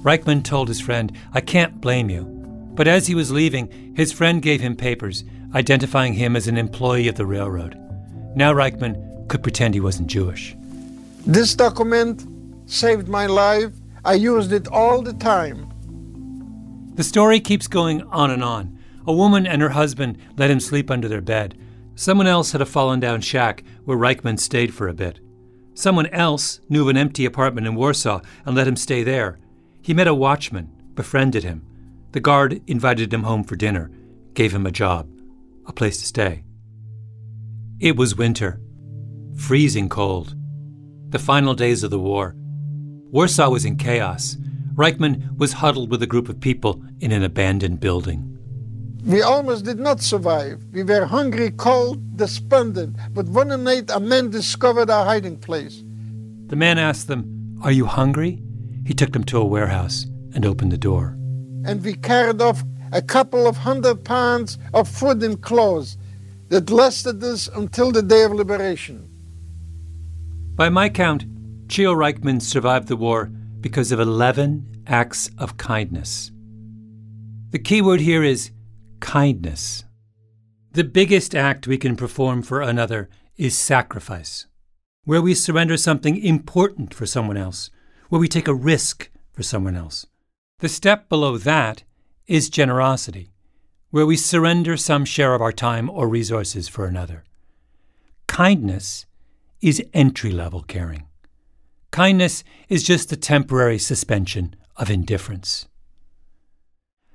Rajchman 0.07 0.45
told 0.45 0.69
his 0.69 0.81
friend, 0.81 1.11
I 1.33 1.41
can't 1.41 1.81
blame 1.81 2.09
you. 2.11 2.23
But 2.77 2.87
as 2.87 3.09
he 3.09 3.17
was 3.17 3.33
leaving, 3.33 3.95
his 3.97 4.13
friend 4.13 4.41
gave 4.41 4.61
him 4.61 4.77
papers 4.77 5.25
identifying 5.53 6.13
him 6.13 6.37
as 6.37 6.47
an 6.47 6.57
employee 6.57 7.09
of 7.09 7.17
the 7.17 7.27
railroad. 7.27 7.77
Now 8.37 8.53
Rajchman 8.55 9.29
could 9.29 9.43
pretend 9.43 9.75
he 9.75 9.81
wasn't 9.81 10.07
Jewish. 10.09 10.55
This 11.27 11.57
document 11.57 12.25
saved 12.67 13.09
my 13.09 13.27
life. 13.27 13.73
I 14.05 14.15
used 14.15 14.53
it 14.53 14.69
all 14.69 15.03
the 15.03 15.15
time. 15.15 15.73
The 16.95 17.03
story 17.03 17.41
keeps 17.41 17.67
going 17.67 18.03
on 18.03 18.31
and 18.31 18.45
on. 18.45 18.79
A 19.09 19.13
woman 19.13 19.45
and 19.45 19.61
her 19.61 19.71
husband 19.71 20.19
let 20.37 20.51
him 20.51 20.61
sleep 20.61 20.89
under 20.89 21.09
their 21.09 21.21
bed. 21.21 21.59
Someone 21.97 22.29
else 22.29 22.53
had 22.53 22.61
a 22.61 22.67
fallen 22.67 23.01
down 23.01 23.23
shack 23.23 23.65
where 23.85 23.99
Rajchman 23.99 24.39
stayed 24.39 24.73
for 24.73 24.87
a 24.87 24.95
bit. 24.95 25.19
Someone 25.75 26.07
else 26.07 26.61
knew 26.69 26.83
of 26.83 26.89
an 26.89 26.97
empty 26.97 27.25
apartment 27.25 27.67
in 27.67 27.75
Warsaw 27.75 28.21
and 28.45 28.55
let 28.55 28.69
him 28.69 28.77
stay 28.77 29.03
there. 29.03 29.41
He 29.87 29.95
met 29.95 30.09
a 30.09 30.15
watchman, 30.15 30.69
befriended 30.97 31.45
him. 31.45 31.65
The 32.11 32.19
guard 32.19 32.61
invited 32.67 33.15
him 33.15 33.23
home 33.23 33.45
for 33.45 33.55
dinner, 33.55 33.89
gave 34.35 34.53
him 34.53 34.67
a 34.67 34.73
job, 34.73 35.09
a 35.65 35.73
place 35.73 35.99
to 35.99 36.07
stay. 36.07 36.43
It 37.79 37.97
was 37.97 38.17
winter, 38.17 38.61
freezing 39.37 39.89
cold, 39.89 40.35
the 41.11 41.21
final 41.21 41.55
days 41.55 41.85
of 41.85 41.93
the 41.93 42.01
war. 42.01 42.35
Warsaw 43.13 43.49
was 43.49 43.65
in 43.65 43.77
chaos. 43.77 44.37
Rajchman 44.75 45.39
was 45.39 45.53
huddled 45.53 45.93
with 45.93 46.03
a 46.03 46.09
group 46.09 46.29
of 46.29 46.41
people 46.41 46.83
in 46.99 47.13
an 47.13 47.23
abandoned 47.23 47.79
building. 47.79 48.37
We 49.05 49.23
almost 49.23 49.65
did 49.65 49.79
not 49.79 50.01
survive. 50.01 50.65
We 50.73 50.83
were 50.83 51.05
hungry, 51.05 51.53
cold, 51.53 52.17
despondent. 52.17 52.97
But 53.15 53.29
one 53.29 53.63
night 53.63 53.89
a 53.95 54.01
man 54.01 54.31
discovered 54.31 54.91
our 54.91 55.05
hiding 55.05 55.37
place. 55.37 55.85
The 56.49 56.57
man 56.57 56.77
asked 56.77 57.07
them, 57.07 57.61
Are 57.63 57.71
you 57.71 57.87
hungry? 57.87 58.43
He 58.87 58.95
took 58.95 59.13
them 59.13 59.25
to 59.25 59.39
a 59.39 59.45
warehouse 59.45 60.07
and 60.33 60.47
opened 60.47 60.71
the 60.71 60.79
door. 60.79 61.19
And 61.65 61.83
we 61.85 61.95
carried 61.95 62.41
off 62.41 62.63
a 62.93 63.03
couple 63.03 63.49
of 63.49 63.57
hundred 63.57 64.05
pounds 64.05 64.59
of 64.73 64.89
food 64.89 65.23
and 65.25 65.43
clothes 65.43 65.99
that 66.51 66.71
lasted 66.71 67.23
us 67.25 67.49
until 67.49 67.91
the 67.91 68.03
day 68.03 68.23
of 68.23 68.33
liberation. 68.33 69.11
By 70.55 70.69
my 70.69 70.89
count, 70.89 71.25
Chil 71.69 71.97
Rajchman 71.97 72.41
survived 72.41 72.87
the 72.87 72.97
war 72.97 73.27
because 73.61 73.91
of 73.91 73.99
11 73.99 74.85
acts 74.87 75.31
of 75.37 75.57
kindness. 75.57 76.31
The 77.51 77.59
key 77.59 77.83
word 77.83 78.01
here 78.01 78.23
is 78.23 78.53
kindness. 79.01 79.85
The 80.71 80.85
biggest 80.85 81.35
act 81.35 81.67
we 81.67 81.77
can 81.77 81.97
perform 81.97 82.43
for 82.43 82.61
another 82.61 83.09
is 83.37 83.59
sacrifice, 83.59 84.47
where 85.05 85.23
we 85.23 85.35
surrender 85.35 85.77
something 85.77 86.17
important 86.23 86.95
for 86.95 87.05
someone 87.05 87.37
else, 87.37 87.71
where 88.09 88.21
we 88.21 88.29
take 88.29 88.49
a 88.49 88.55
risk 88.55 89.11
for 89.33 89.43
someone 89.43 89.77
else. 89.77 90.07
The 90.61 90.69
step 90.69 91.09
below 91.09 91.37
that 91.39 91.83
is 92.27 92.49
generosity, 92.49 93.31
where 93.91 94.07
we 94.07 94.17
surrender 94.17 94.77
some 94.77 95.05
share 95.05 95.35
of 95.35 95.43
our 95.43 95.53
time 95.53 95.91
or 95.91 96.09
resources 96.09 96.69
for 96.69 96.87
another. 96.87 97.25
Kindness 98.27 99.07
is 99.61 99.83
entry 99.95 100.31
level 100.31 100.63
caring. 100.63 101.05
Kindness 101.91 102.45
is 102.69 102.83
just 102.83 103.09
the 103.09 103.17
temporary 103.17 103.79
suspension 103.79 104.55
of 104.77 104.91
indifference. 104.91 105.67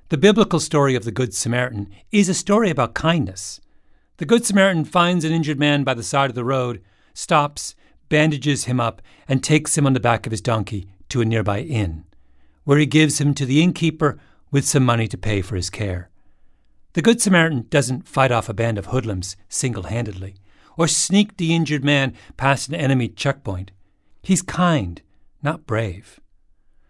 The 0.08 0.18
biblical 0.18 0.60
story 0.60 0.94
of 0.94 1.04
the 1.04 1.12
Good 1.12 1.34
Samaritan 1.34 1.88
is 2.10 2.28
a 2.28 2.34
story 2.34 2.68
about 2.68 2.94
kindness. 2.94 3.60
The 4.18 4.26
Good 4.26 4.44
Samaritan 4.44 4.84
finds 4.84 5.24
an 5.24 5.32
injured 5.32 5.58
man 5.58 5.84
by 5.84 5.94
the 5.94 6.02
side 6.02 6.30
of 6.30 6.34
the 6.34 6.44
road, 6.44 6.82
stops, 7.14 7.74
bandages 8.12 8.66
him 8.66 8.78
up, 8.78 9.00
and 9.26 9.42
takes 9.42 9.78
him 9.78 9.86
on 9.86 9.94
the 9.94 9.98
back 9.98 10.26
of 10.26 10.32
his 10.32 10.42
donkey 10.42 10.86
to 11.08 11.22
a 11.22 11.24
nearby 11.24 11.60
inn, 11.60 12.04
where 12.64 12.76
he 12.76 12.84
gives 12.84 13.18
him 13.18 13.32
to 13.32 13.46
the 13.46 13.62
innkeeper 13.62 14.18
with 14.50 14.66
some 14.66 14.84
money 14.84 15.08
to 15.08 15.16
pay 15.16 15.40
for 15.40 15.56
his 15.56 15.70
care. 15.70 16.10
The 16.92 17.00
Good 17.00 17.22
Samaritan 17.22 17.68
doesn't 17.70 18.06
fight 18.06 18.30
off 18.30 18.50
a 18.50 18.52
band 18.52 18.76
of 18.76 18.86
hoodlums 18.86 19.34
single 19.48 19.84
handedly, 19.84 20.34
or 20.76 20.86
sneak 20.86 21.38
the 21.38 21.54
injured 21.54 21.84
man 21.84 22.12
past 22.36 22.68
an 22.68 22.74
enemy 22.74 23.08
checkpoint. 23.08 23.70
He's 24.22 24.42
kind, 24.42 25.00
not 25.42 25.64
brave. 25.64 26.20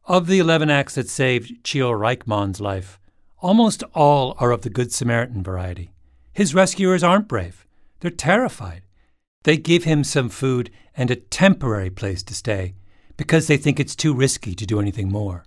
Of 0.07 0.27
the 0.27 0.41
11 0.41 0.71
acts 0.71 0.97
that 0.97 1.09
saved 1.09 1.63
Chil 1.63 1.93
Rajchman's 1.93 2.61
life, 2.61 2.99
almost 3.39 3.85
all 3.95 4.35
are 4.41 4.51
of 4.51 4.63
the 4.63 4.71
Good 4.71 4.93
Samaritan 4.93 5.45
variety. 5.45 5.93
His 6.33 6.53
rescuers 6.53 7.05
aren't 7.05 7.29
brave, 7.29 7.65
they're 8.01 8.11
terrified. 8.11 8.83
They 9.45 9.57
give 9.57 9.85
him 9.85 10.05
some 10.05 10.29
food 10.29 10.71
and 10.97 11.11
a 11.11 11.17
temporary 11.17 11.91
place 11.91 12.23
to 12.25 12.35
stay 12.35 12.75
because 13.17 13.47
they 13.47 13.57
think 13.57 13.81
it's 13.81 13.97
too 13.97 14.15
risky 14.15 14.55
to 14.55 14.67
do 14.67 14.81
anything 14.81 15.11
more. 15.11 15.45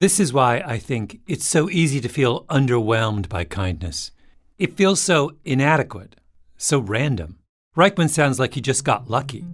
This 0.00 0.18
is 0.18 0.32
why 0.32 0.62
I 0.66 0.78
think 0.78 1.20
it's 1.26 1.46
so 1.46 1.70
easy 1.70 2.00
to 2.00 2.08
feel 2.08 2.44
underwhelmed 2.46 3.28
by 3.28 3.44
kindness. 3.44 4.10
It 4.58 4.76
feels 4.76 5.00
so 5.00 5.32
inadequate, 5.44 6.16
so 6.56 6.78
random. 6.78 7.38
Rajchman 7.76 8.10
sounds 8.10 8.38
like 8.38 8.54
he 8.54 8.60
just 8.60 8.84
got 8.84 9.08
lucky. 9.08 9.44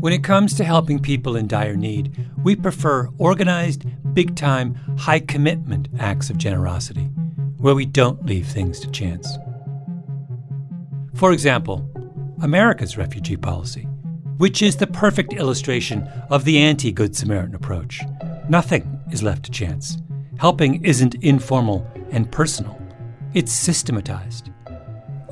When 0.00 0.12
it 0.12 0.22
comes 0.22 0.54
to 0.54 0.64
helping 0.64 0.98
people 0.98 1.34
in 1.34 1.46
dire 1.46 1.76
need, 1.76 2.14
we 2.42 2.54
prefer 2.54 3.08
organized, 3.16 3.84
big 4.12 4.36
time, 4.36 4.74
high 4.98 5.20
commitment 5.20 5.88
acts 5.98 6.28
of 6.28 6.36
generosity, 6.36 7.08
where 7.64 7.74
we 7.74 7.86
don't 7.86 8.26
leave 8.26 8.46
things 8.46 8.78
to 8.78 8.90
chance. 8.90 9.38
For 11.14 11.32
example, 11.32 11.90
America's 12.42 12.98
refugee 12.98 13.38
policy, 13.38 13.88
which 14.36 14.60
is 14.60 14.76
the 14.76 14.86
perfect 14.86 15.32
illustration 15.32 16.06
of 16.28 16.44
the 16.44 16.58
anti 16.58 16.92
Good 16.92 17.16
Samaritan 17.16 17.54
approach. 17.54 18.02
Nothing 18.50 19.00
is 19.10 19.22
left 19.22 19.44
to 19.44 19.50
chance. 19.50 19.96
Helping 20.36 20.84
isn't 20.84 21.14
informal 21.24 21.90
and 22.10 22.30
personal, 22.30 22.78
it's 23.32 23.54
systematized. 23.54 24.50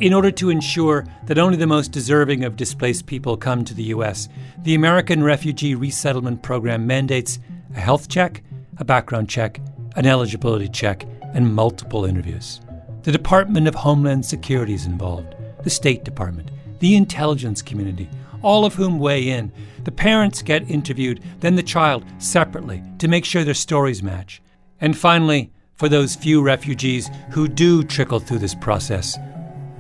In 0.01 0.15
order 0.15 0.31
to 0.31 0.49
ensure 0.49 1.05
that 1.27 1.37
only 1.37 1.59
the 1.59 1.67
most 1.67 1.93
deserving 1.93 2.45
of 2.45 2.57
displaced 2.57 3.05
people 3.05 3.37
come 3.37 3.63
to 3.63 3.75
the 3.75 3.93
U.S., 3.97 4.31
the 4.63 4.75
American 4.75 5.23
Refugee 5.23 5.75
Resettlement 5.75 6.41
Program 6.41 6.87
mandates 6.87 7.41
a 7.77 7.81
health 7.81 8.09
check, 8.09 8.43
a 8.79 8.87
background 8.87 9.29
check, 9.29 9.61
an 9.97 10.07
eligibility 10.07 10.69
check, 10.69 11.05
and 11.35 11.55
multiple 11.55 12.05
interviews. 12.05 12.61
The 13.03 13.13
Department 13.13 13.67
of 13.67 13.75
Homeland 13.75 14.25
Security 14.25 14.75
is 14.75 14.87
involved, 14.87 15.35
the 15.65 15.71
State 15.71 16.05
Department, 16.05 16.51
the 16.79 16.97
intelligence 16.97 17.63
community, 17.63 18.09
all 18.43 18.65
of 18.65 18.75
whom 18.75 18.99
weigh 18.99 19.29
in. 19.29 19.53
The 19.85 19.93
parents 19.93 20.43
get 20.43 20.71
interviewed, 20.71 21.23
then 21.41 21.57
the 21.57 21.63
child 21.63 22.05
separately 22.19 22.83
to 22.99 23.09
make 23.09 23.25
sure 23.25 23.45
their 23.45 23.55
stories 23.55 24.03
match. 24.03 24.43
And 24.81 24.97
finally, 24.97 25.53
for 25.75 25.89
those 25.89 26.15
few 26.15 26.43
refugees 26.43 27.11
who 27.31 27.49
do 27.49 27.83
trickle 27.83 28.21
through 28.21 28.39
this 28.39 28.55
process, 28.55 29.19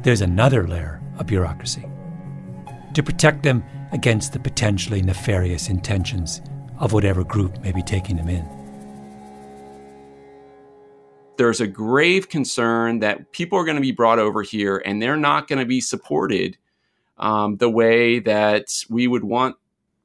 there's 0.02 0.20
another 0.20 0.66
layer 0.66 1.00
of 1.18 1.26
bureaucracy 1.26 1.84
to 2.94 3.02
protect 3.02 3.42
them 3.42 3.62
against 3.92 4.32
the 4.32 4.38
potentially 4.38 5.02
nefarious 5.02 5.68
intentions 5.68 6.42
of 6.78 6.92
whatever 6.92 7.24
group 7.24 7.60
may 7.62 7.72
be 7.72 7.82
taking 7.82 8.16
them 8.16 8.28
in. 8.28 8.61
There's 11.36 11.60
a 11.60 11.66
grave 11.66 12.28
concern 12.28 12.98
that 13.00 13.32
people 13.32 13.58
are 13.58 13.64
going 13.64 13.76
to 13.76 13.82
be 13.82 13.92
brought 13.92 14.18
over 14.18 14.42
here 14.42 14.82
and 14.84 15.00
they're 15.00 15.16
not 15.16 15.48
going 15.48 15.58
to 15.58 15.64
be 15.64 15.80
supported 15.80 16.56
um, 17.18 17.56
the 17.56 17.70
way 17.70 18.18
that 18.20 18.66
we 18.90 19.06
would 19.06 19.24
want 19.24 19.56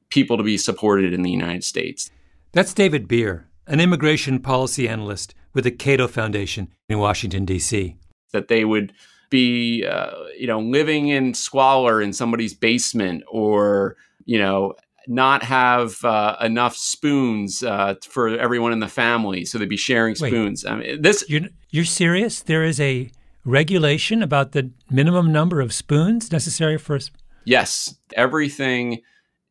people 0.08 0.36
to 0.36 0.42
be 0.42 0.56
supported 0.56 1.12
in 1.12 1.22
the 1.22 1.30
United 1.30 1.64
States. 1.64 2.10
That's 2.52 2.72
David 2.72 3.08
Bier, 3.08 3.46
an 3.66 3.80
immigration 3.80 4.40
policy 4.40 4.88
analyst 4.88 5.34
with 5.52 5.64
the 5.64 5.70
Cato 5.70 6.08
Foundation 6.08 6.68
in 6.88 6.98
Washington, 6.98 7.44
D.C. 7.44 7.96
That 8.32 8.48
they 8.48 8.64
would 8.64 8.92
be, 9.30 9.84
uh, 9.84 10.14
you 10.38 10.46
know, 10.46 10.60
living 10.60 11.08
in 11.08 11.34
squalor 11.34 12.00
in 12.00 12.12
somebody's 12.12 12.54
basement 12.54 13.24
or, 13.28 13.96
you 14.24 14.38
know, 14.38 14.74
not 15.08 15.42
have 15.42 16.04
uh, 16.04 16.36
enough 16.40 16.76
spoons 16.76 17.62
uh, 17.62 17.94
for 18.02 18.28
everyone 18.28 18.72
in 18.72 18.80
the 18.80 18.88
family, 18.88 19.44
so 19.44 19.58
they'd 19.58 19.68
be 19.68 19.76
sharing 19.76 20.14
spoons. 20.14 20.64
Wait, 20.64 20.70
I 20.70 20.76
mean, 20.76 21.02
this 21.02 21.24
you're, 21.28 21.48
you're 21.70 21.84
serious? 21.84 22.42
There 22.42 22.62
is 22.62 22.78
a 22.78 23.10
regulation 23.44 24.22
about 24.22 24.52
the 24.52 24.70
minimum 24.90 25.32
number 25.32 25.60
of 25.60 25.72
spoons 25.72 26.30
necessary 26.30 26.76
for. 26.76 26.98
Yes, 27.44 27.94
everything 28.14 29.00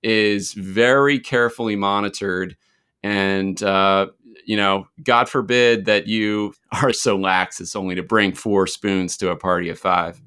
is 0.03 0.53
very 0.53 1.19
carefully 1.19 1.75
monitored, 1.75 2.55
and 3.01 3.61
uh, 3.63 4.07
you 4.45 4.57
know, 4.57 4.87
God 5.03 5.27
forbid 5.27 5.85
that 5.85 6.05
you 6.05 6.53
are 6.83 6.93
so 6.93 7.17
lax 7.17 7.59
as 7.59 7.75
only 7.75 7.95
to 7.95 8.03
bring 8.03 8.31
four 8.31 8.67
spoons 8.67 9.17
to 9.17 9.31
a 9.31 9.35
party 9.35 9.69
of 9.69 9.79
five. 9.79 10.21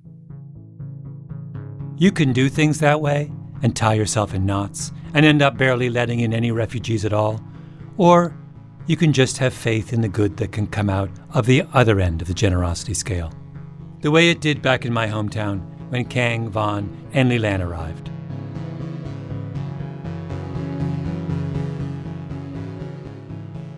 You 1.96 2.10
can 2.10 2.32
do 2.32 2.48
things 2.48 2.80
that 2.80 3.00
way 3.00 3.30
and 3.62 3.76
tie 3.76 3.92
yourself 3.92 4.34
in 4.34 4.46
knots 4.46 4.90
and 5.14 5.26
end 5.26 5.42
up 5.42 5.56
barely 5.56 5.90
letting 5.90 6.20
in 6.20 6.32
any 6.32 6.50
refugees 6.50 7.04
at 7.04 7.12
all. 7.12 7.40
Or 7.96 8.36
you 8.86 8.96
can 8.96 9.12
just 9.12 9.38
have 9.38 9.52
faith 9.52 9.92
in 9.92 10.00
the 10.00 10.08
good 10.08 10.36
that 10.38 10.52
can 10.52 10.66
come 10.66 10.90
out 10.90 11.10
of 11.34 11.46
the 11.46 11.64
other 11.72 12.00
end 12.00 12.22
of 12.22 12.28
the 12.28 12.34
generosity 12.34 12.94
scale. 12.94 13.32
The 14.00 14.10
way 14.10 14.30
it 14.30 14.40
did 14.40 14.62
back 14.62 14.86
in 14.86 14.92
my 14.92 15.06
hometown 15.06 15.60
when 15.90 16.04
Kang, 16.06 16.48
Vaughn, 16.48 16.88
and 17.12 17.28
Leland 17.28 17.62
arrived. 17.62 18.10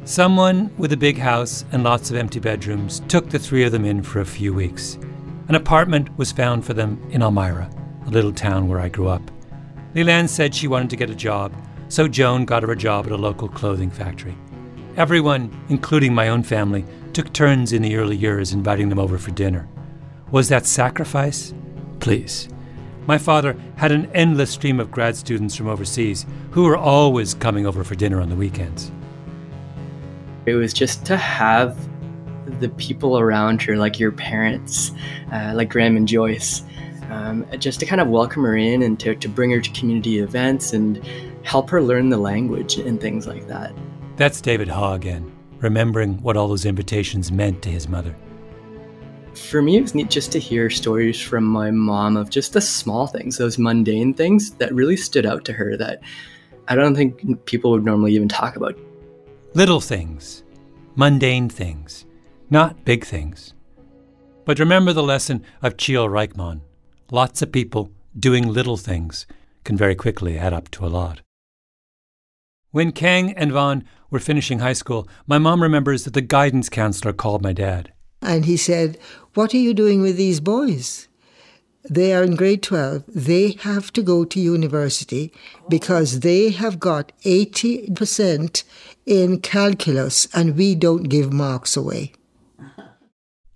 Someone 0.05 0.71
with 0.77 0.92
a 0.92 0.97
big 0.97 1.16
house 1.16 1.64
and 1.73 1.85
lots 1.85 2.11
of 2.11 2.16
empty 2.16 2.40
bedrooms 2.40 3.01
took 3.09 3.31
the 3.31 3.38
three 3.38 3.64
of 3.64 3.73
them 3.73 3.85
in 3.85 4.03
for 4.03 4.21
a 4.21 4.27
few 4.27 4.53
weeks. 4.53 4.99
An 5.49 5.55
apartment 5.55 6.16
was 6.18 6.33
found 6.33 6.64
for 6.64 6.75
them 6.75 7.01
in 7.11 7.23
Elmira, 7.23 7.71
a 8.07 8.11
little 8.11 8.33
town 8.33 8.68
where 8.68 8.81
I 8.81 8.88
grew 8.88 9.09
up. 9.09 9.31
Leland 9.94 10.31
said 10.31 10.55
she 10.55 10.68
wanted 10.68 10.90
to 10.90 10.96
get 10.96 11.11
a 11.11 11.14
job, 11.14 11.52
so 11.88 12.09
Joan 12.09 12.44
got 12.44 12.62
her 12.62 12.72
a 12.72 12.76
job 12.76 13.07
at 13.07 13.12
a 13.12 13.16
local 13.16 13.48
clothing 13.48 13.90
factory. 13.90 14.37
Everyone, 14.96 15.50
including 15.68 16.14
my 16.14 16.28
own 16.28 16.42
family, 16.42 16.85
took 17.12 17.33
turns 17.33 17.72
in 17.72 17.83
the 17.83 17.96
early 17.96 18.16
years 18.16 18.52
inviting 18.52 18.88
them 18.88 18.98
over 18.98 19.18
for 19.18 19.31
dinner. 19.31 19.68
Was 20.31 20.48
that 20.48 20.64
sacrifice? 20.64 21.52
Please. 22.00 22.48
My 23.07 23.18
father 23.18 23.57
had 23.76 23.92
an 23.92 24.11
endless 24.14 24.50
stream 24.50 24.81
of 24.81 24.90
grad 24.90 25.16
students 25.16 25.55
from 25.55 25.68
overseas 25.68 26.24
who 26.52 26.64
were 26.64 26.76
always 26.76 27.35
coming 27.35 27.66
over 27.66 27.85
for 27.85 27.94
dinner 27.94 28.20
on 28.20 28.28
the 28.28 28.37
weekends. 28.37 28.90
It 30.46 30.55
was 30.55 30.72
just 30.72 31.05
to 31.07 31.16
have 31.16 31.76
the 32.61 32.68
people 32.70 33.18
around 33.18 33.61
her, 33.62 33.76
like 33.76 33.98
your 33.98 34.12
parents, 34.12 34.92
uh, 35.33 35.52
like 35.55 35.68
Graham 35.68 35.96
and 35.96 36.09
Joyce, 36.09 36.62
um, 37.12 37.44
just 37.59 37.79
to 37.81 37.87
kind 37.87 38.01
of 38.01 38.09
welcome 38.09 38.42
her 38.42 38.57
in 38.57 38.83
and 38.83 38.98
to, 39.01 39.14
to 39.14 39.29
bring 39.29 39.51
her 39.51 39.61
to 39.61 39.70
community 39.72 40.18
events 40.18 40.72
and 40.72 40.96
help 41.44 41.68
her 41.68 41.83
learn 41.83 42.09
the 42.09 42.16
language 42.16 42.77
and 42.79 43.01
things 43.01 43.27
like 43.27 43.46
that. 43.48 43.75
That's 44.16 44.40
David 44.40 44.68
Ha 44.68 44.94
again, 44.94 45.31
remembering 45.59 46.22
what 46.22 46.38
all 46.38 46.48
those 46.48 46.64
invitations 46.64 47.31
meant 47.31 47.61
to 47.62 47.68
his 47.68 47.87
mother. 47.87 48.16
For 49.35 49.61
me, 49.61 49.77
it 49.77 49.83
was 49.83 49.94
neat 49.94 50.09
just 50.09 50.33
to 50.33 50.38
hear 50.38 50.70
stories 50.70 51.20
from 51.20 51.44
my 51.44 51.70
mom 51.70 52.16
of 52.16 52.31
just 52.31 52.55
the 52.55 52.62
small 52.62 53.07
things, 53.07 53.37
those 53.37 53.59
mundane 53.59 54.14
things 54.14 54.53
that 54.53 54.75
really 54.75 54.96
stood 54.96 55.27
out 55.27 55.44
to 55.44 55.53
her 55.53 55.77
that 55.77 56.01
I 56.68 56.75
don't 56.75 56.94
think 56.94 57.44
people 57.44 57.72
would 57.72 57.85
normally 57.85 58.14
even 58.14 58.29
talk 58.29 58.57
about. 58.57 58.79
Little 59.53 59.81
things, 59.81 60.44
mundane 60.96 61.51
things, 61.51 62.07
not 62.48 62.87
big 62.87 63.05
things. 63.05 63.53
But 64.46 64.59
remember 64.59 64.94
the 64.94 65.03
lesson 65.03 65.44
of 65.61 65.77
Chil 65.77 66.09
Rajchman. 66.09 66.62
Lots 67.12 67.42
of 67.42 67.53
people 67.53 67.90
doing 68.18 68.48
little 68.48 68.79
things 68.79 69.27
can 69.64 69.77
very 69.77 69.94
quickly 69.94 70.38
add 70.38 70.55
up 70.55 70.70
to 70.70 70.87
a 70.87 70.88
lot. 70.88 71.20
When 72.70 72.90
Kang 72.90 73.35
and 73.35 73.53
Vaughn 73.53 73.85
were 74.09 74.18
finishing 74.18 74.61
high 74.61 74.72
school, 74.72 75.07
my 75.27 75.37
mom 75.37 75.62
remembers 75.62 76.05
that 76.05 76.14
the 76.14 76.22
guidance 76.22 76.70
counselor 76.70 77.12
called 77.12 77.42
my 77.42 77.53
dad. 77.53 77.92
And 78.22 78.46
he 78.46 78.57
said, 78.57 78.96
What 79.35 79.53
are 79.53 79.59
you 79.59 79.75
doing 79.75 80.01
with 80.01 80.16
these 80.16 80.40
boys? 80.40 81.09
They 81.85 82.14
are 82.14 82.22
in 82.22 82.35
grade 82.35 82.62
12. 82.62 83.05
They 83.09 83.59
have 83.61 83.92
to 83.92 84.03
go 84.03 84.25
to 84.25 84.40
university 84.40 85.35
because 85.68 86.20
they 86.20 86.48
have 86.48 86.81
got 86.81 87.12
80% 87.27 88.64
in 89.05 89.40
calculus 89.40 90.29
and 90.33 90.57
we 90.57 90.75
don't 90.75 91.11
give 91.11 91.31
marks 91.31 91.77
away. 91.77 92.12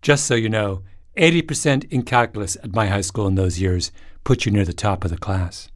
Just 0.03 0.27
so 0.27 0.35
you 0.35 0.51
know, 0.51 0.83
80% 1.17 1.91
in 1.91 2.03
calculus 2.03 2.57
at 2.57 2.75
my 2.75 2.87
high 2.87 3.01
school 3.01 3.27
in 3.27 3.35
those 3.35 3.61
years 3.61 3.91
put 4.25 4.45
you 4.45 4.53
near 4.53 4.65
the 4.65 4.73
top 4.73 5.05
of 5.05 5.11
the 5.11 5.17
class. 5.17 5.69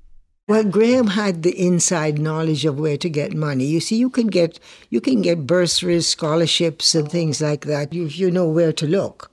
Well, 0.50 0.64
Graham 0.64 1.06
had 1.06 1.44
the 1.44 1.56
inside 1.56 2.18
knowledge 2.18 2.64
of 2.64 2.80
where 2.80 2.96
to 2.96 3.08
get 3.08 3.34
money. 3.34 3.66
You 3.66 3.78
see, 3.78 3.96
you 3.96 4.10
can 4.10 4.26
get 4.26 4.58
you 4.88 5.00
can 5.00 5.22
get 5.22 5.46
bursaries, 5.46 6.08
scholarships, 6.08 6.92
and 6.96 7.08
things 7.08 7.40
like 7.40 7.66
that. 7.66 7.94
You 7.94 8.06
you 8.06 8.32
know 8.32 8.48
where 8.48 8.72
to 8.72 8.86
look, 8.86 9.30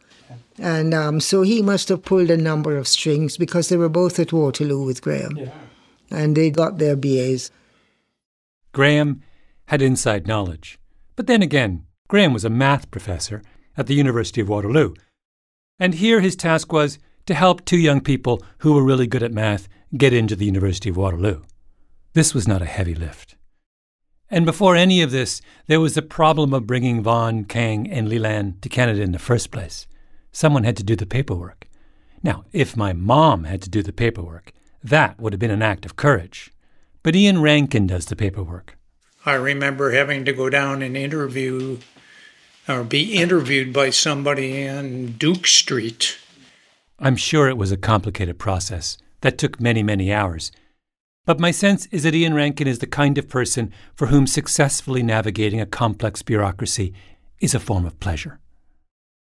and 0.59 0.93
um, 0.93 1.19
so 1.19 1.41
he 1.41 1.63
must 1.63 1.89
have 1.89 2.03
pulled 2.03 2.29
a 2.29 2.37
number 2.37 2.77
of 2.77 2.87
strings 2.87 3.35
because 3.35 3.69
they 3.69 3.77
were 3.77 3.89
both 3.89 4.19
at 4.19 4.31
Waterloo 4.31 4.85
with 4.85 5.01
Graham, 5.01 5.37
yeah. 5.37 5.49
and 6.11 6.37
they 6.37 6.51
got 6.51 6.77
their 6.77 6.95
BAs. 6.95 7.49
Graham 8.71 9.23
had 9.65 9.81
inside 9.81 10.27
knowledge, 10.27 10.77
but 11.15 11.25
then 11.25 11.41
again, 11.41 11.87
Graham 12.07 12.31
was 12.31 12.45
a 12.45 12.49
math 12.51 12.91
professor 12.91 13.41
at 13.75 13.87
the 13.87 13.95
University 13.95 14.41
of 14.41 14.49
Waterloo, 14.49 14.93
and 15.79 15.95
here 15.95 16.21
his 16.21 16.35
task 16.35 16.71
was 16.71 16.99
to 17.25 17.33
help 17.33 17.63
two 17.63 17.77
young 17.77 18.01
people 18.01 18.41
who 18.59 18.73
were 18.73 18.83
really 18.83 19.07
good 19.07 19.23
at 19.23 19.33
math 19.33 19.67
get 19.95 20.13
into 20.13 20.35
the 20.35 20.45
University 20.45 20.89
of 20.89 20.97
Waterloo. 20.97 21.41
This 22.13 22.33
was 22.33 22.47
not 22.47 22.61
a 22.61 22.65
heavy 22.65 22.95
lift. 22.95 23.35
And 24.29 24.45
before 24.45 24.75
any 24.75 25.01
of 25.01 25.11
this, 25.11 25.41
there 25.67 25.79
was 25.79 25.93
the 25.93 26.01
problem 26.01 26.53
of 26.53 26.67
bringing 26.67 27.01
Vaughn, 27.01 27.45
Kang, 27.45 27.89
and 27.89 28.09
Leland 28.09 28.61
to 28.61 28.69
Canada 28.69 29.01
in 29.01 29.11
the 29.11 29.19
first 29.19 29.51
place. 29.51 29.87
Someone 30.31 30.63
had 30.63 30.75
to 30.77 30.83
do 30.83 30.95
the 30.95 31.05
paperwork. 31.05 31.67
Now, 32.23 32.43
if 32.51 32.75
my 32.75 32.91
mom 32.91 33.45
had 33.45 33.61
to 33.61 33.69
do 33.69 33.81
the 33.81 33.93
paperwork, 33.93 34.51
that 34.83 35.19
would 35.19 35.33
have 35.33 35.39
been 35.39 35.51
an 35.51 35.61
act 35.61 35.85
of 35.85 35.95
courage. 35.95 36.51
But 37.03 37.15
Ian 37.15 37.41
Rankin 37.41 37.87
does 37.87 38.07
the 38.07 38.15
paperwork. 38.15 38.77
I 39.25 39.35
remember 39.35 39.91
having 39.91 40.25
to 40.25 40.33
go 40.33 40.49
down 40.49 40.81
and 40.81 40.97
interview 40.97 41.77
or 42.67 42.83
be 42.83 43.13
interviewed 43.13 43.71
by 43.73 43.89
somebody 43.89 44.61
in 44.61 45.13
Duke 45.13 45.47
Street. 45.47 46.17
I'm 46.99 47.15
sure 47.15 47.47
it 47.47 47.57
was 47.57 47.71
a 47.71 47.77
complicated 47.77 48.39
process 48.39 48.97
that 49.21 49.37
took 49.37 49.61
many, 49.61 49.83
many 49.83 50.11
hours. 50.11 50.51
But 51.25 51.39
my 51.39 51.51
sense 51.51 51.87
is 51.87 52.03
that 52.03 52.15
Ian 52.15 52.33
Rankin 52.33 52.67
is 52.67 52.79
the 52.79 52.87
kind 52.87 53.17
of 53.17 53.27
person 53.27 53.73
for 53.95 54.07
whom 54.07 54.27
successfully 54.27 55.03
navigating 55.03 55.59
a 55.59 55.65
complex 55.65 56.21
bureaucracy 56.21 56.93
is 57.39 57.53
a 57.53 57.59
form 57.59 57.85
of 57.85 57.99
pleasure. 57.99 58.39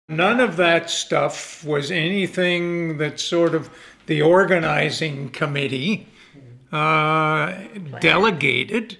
None 0.08 0.40
of 0.40 0.56
that 0.56 0.90
stuff 0.90 1.64
was 1.64 1.90
anything 1.90 2.98
that 2.98 3.20
sort 3.20 3.54
of 3.54 3.70
the 4.06 4.22
organizing 4.22 5.30
committee 5.30 6.06
uh, 6.72 7.54
delegated. 8.00 8.98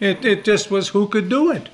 It, 0.00 0.24
it 0.24 0.44
just 0.44 0.70
was 0.70 0.88
who 0.88 1.08
could 1.08 1.28
do 1.28 1.52
it. 1.52 1.68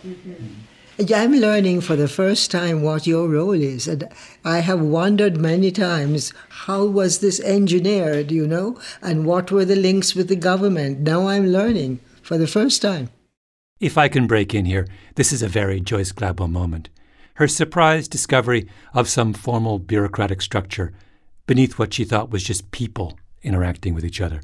I'm 1.00 1.32
learning 1.32 1.82
for 1.82 1.94
the 1.94 2.08
first 2.08 2.50
time 2.50 2.82
what 2.82 3.06
your 3.06 3.28
role 3.28 3.52
is. 3.52 3.86
And 3.86 4.08
I 4.44 4.58
have 4.58 4.80
wondered 4.80 5.36
many 5.36 5.70
times 5.70 6.32
how 6.48 6.86
was 6.86 7.20
this 7.20 7.38
engineered, 7.40 8.32
you 8.32 8.48
know, 8.48 8.80
and 9.00 9.24
what 9.24 9.52
were 9.52 9.64
the 9.64 9.76
links 9.76 10.16
with 10.16 10.26
the 10.26 10.36
government. 10.36 10.98
Now 10.98 11.28
I'm 11.28 11.46
learning 11.46 12.00
for 12.20 12.36
the 12.36 12.48
first 12.48 12.82
time. 12.82 13.10
If 13.78 13.96
I 13.96 14.08
can 14.08 14.26
break 14.26 14.54
in 14.54 14.64
here, 14.64 14.88
this 15.14 15.32
is 15.32 15.40
a 15.40 15.48
very 15.48 15.80
Joyce 15.80 16.10
Gladwell 16.10 16.50
moment. 16.50 16.88
Her 17.34 17.46
surprised 17.46 18.10
discovery 18.10 18.68
of 18.92 19.08
some 19.08 19.32
formal 19.32 19.78
bureaucratic 19.78 20.42
structure 20.42 20.92
beneath 21.46 21.78
what 21.78 21.94
she 21.94 22.02
thought 22.02 22.30
was 22.30 22.42
just 22.42 22.72
people 22.72 23.16
interacting 23.44 23.94
with 23.94 24.04
each 24.04 24.20
other. 24.20 24.40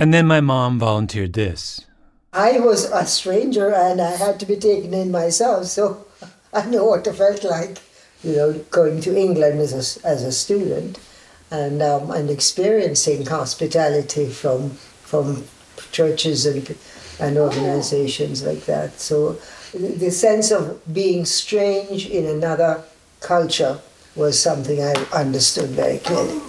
And 0.00 0.12
then 0.12 0.26
my 0.26 0.40
mom 0.40 0.80
volunteered 0.80 1.34
this. 1.34 1.86
I 2.32 2.60
was 2.60 2.84
a 2.84 3.06
stranger 3.06 3.74
and 3.74 4.00
I 4.00 4.12
had 4.12 4.38
to 4.40 4.46
be 4.46 4.56
taken 4.56 4.94
in 4.94 5.10
myself, 5.10 5.66
so 5.66 6.06
I 6.52 6.66
know 6.66 6.84
what 6.84 7.06
it 7.06 7.14
felt 7.14 7.42
like, 7.44 7.78
you 8.22 8.36
know, 8.36 8.52
going 8.70 9.00
to 9.02 9.16
England 9.16 9.60
as 9.60 9.72
a, 9.72 10.06
as 10.06 10.22
a 10.22 10.32
student 10.32 10.98
and 11.50 11.82
um, 11.82 12.10
and 12.12 12.30
experiencing 12.30 13.26
hospitality 13.26 14.28
from 14.28 14.70
from 15.02 15.44
churches 15.90 16.46
and 16.46 16.76
and 17.18 17.36
organizations 17.36 18.44
like 18.44 18.64
that. 18.66 19.00
So 19.00 19.38
the 19.74 20.10
sense 20.10 20.52
of 20.52 20.80
being 20.92 21.24
strange 21.24 22.08
in 22.08 22.26
another 22.26 22.82
culture 23.20 23.80
was 24.14 24.40
something 24.40 24.80
I 24.82 24.92
understood 25.12 25.70
very 25.70 25.98
clearly. 25.98 26.40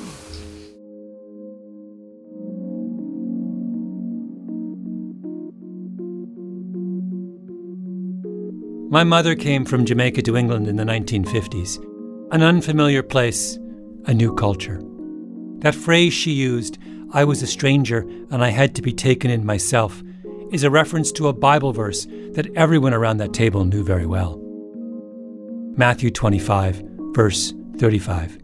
My 8.91 9.05
mother 9.05 9.35
came 9.35 9.63
from 9.63 9.85
Jamaica 9.85 10.21
to 10.23 10.35
England 10.35 10.67
in 10.67 10.75
the 10.75 10.83
1950s. 10.83 11.77
An 12.33 12.43
unfamiliar 12.43 13.01
place, 13.01 13.57
a 14.03 14.13
new 14.13 14.35
culture. 14.35 14.81
That 15.59 15.75
phrase 15.75 16.11
she 16.11 16.31
used, 16.31 16.77
I 17.13 17.23
was 17.23 17.41
a 17.41 17.47
stranger 17.47 17.99
and 18.31 18.43
I 18.43 18.49
had 18.49 18.75
to 18.75 18.81
be 18.81 18.91
taken 18.91 19.31
in 19.31 19.45
myself, 19.45 20.03
is 20.51 20.65
a 20.65 20.69
reference 20.69 21.13
to 21.13 21.29
a 21.29 21.33
Bible 21.33 21.71
verse 21.71 22.05
that 22.33 22.53
everyone 22.57 22.93
around 22.93 23.19
that 23.19 23.31
table 23.31 23.63
knew 23.63 23.81
very 23.81 24.05
well. 24.05 24.37
Matthew 25.77 26.11
25, 26.11 26.83
verse 27.13 27.53
35. 27.77 28.39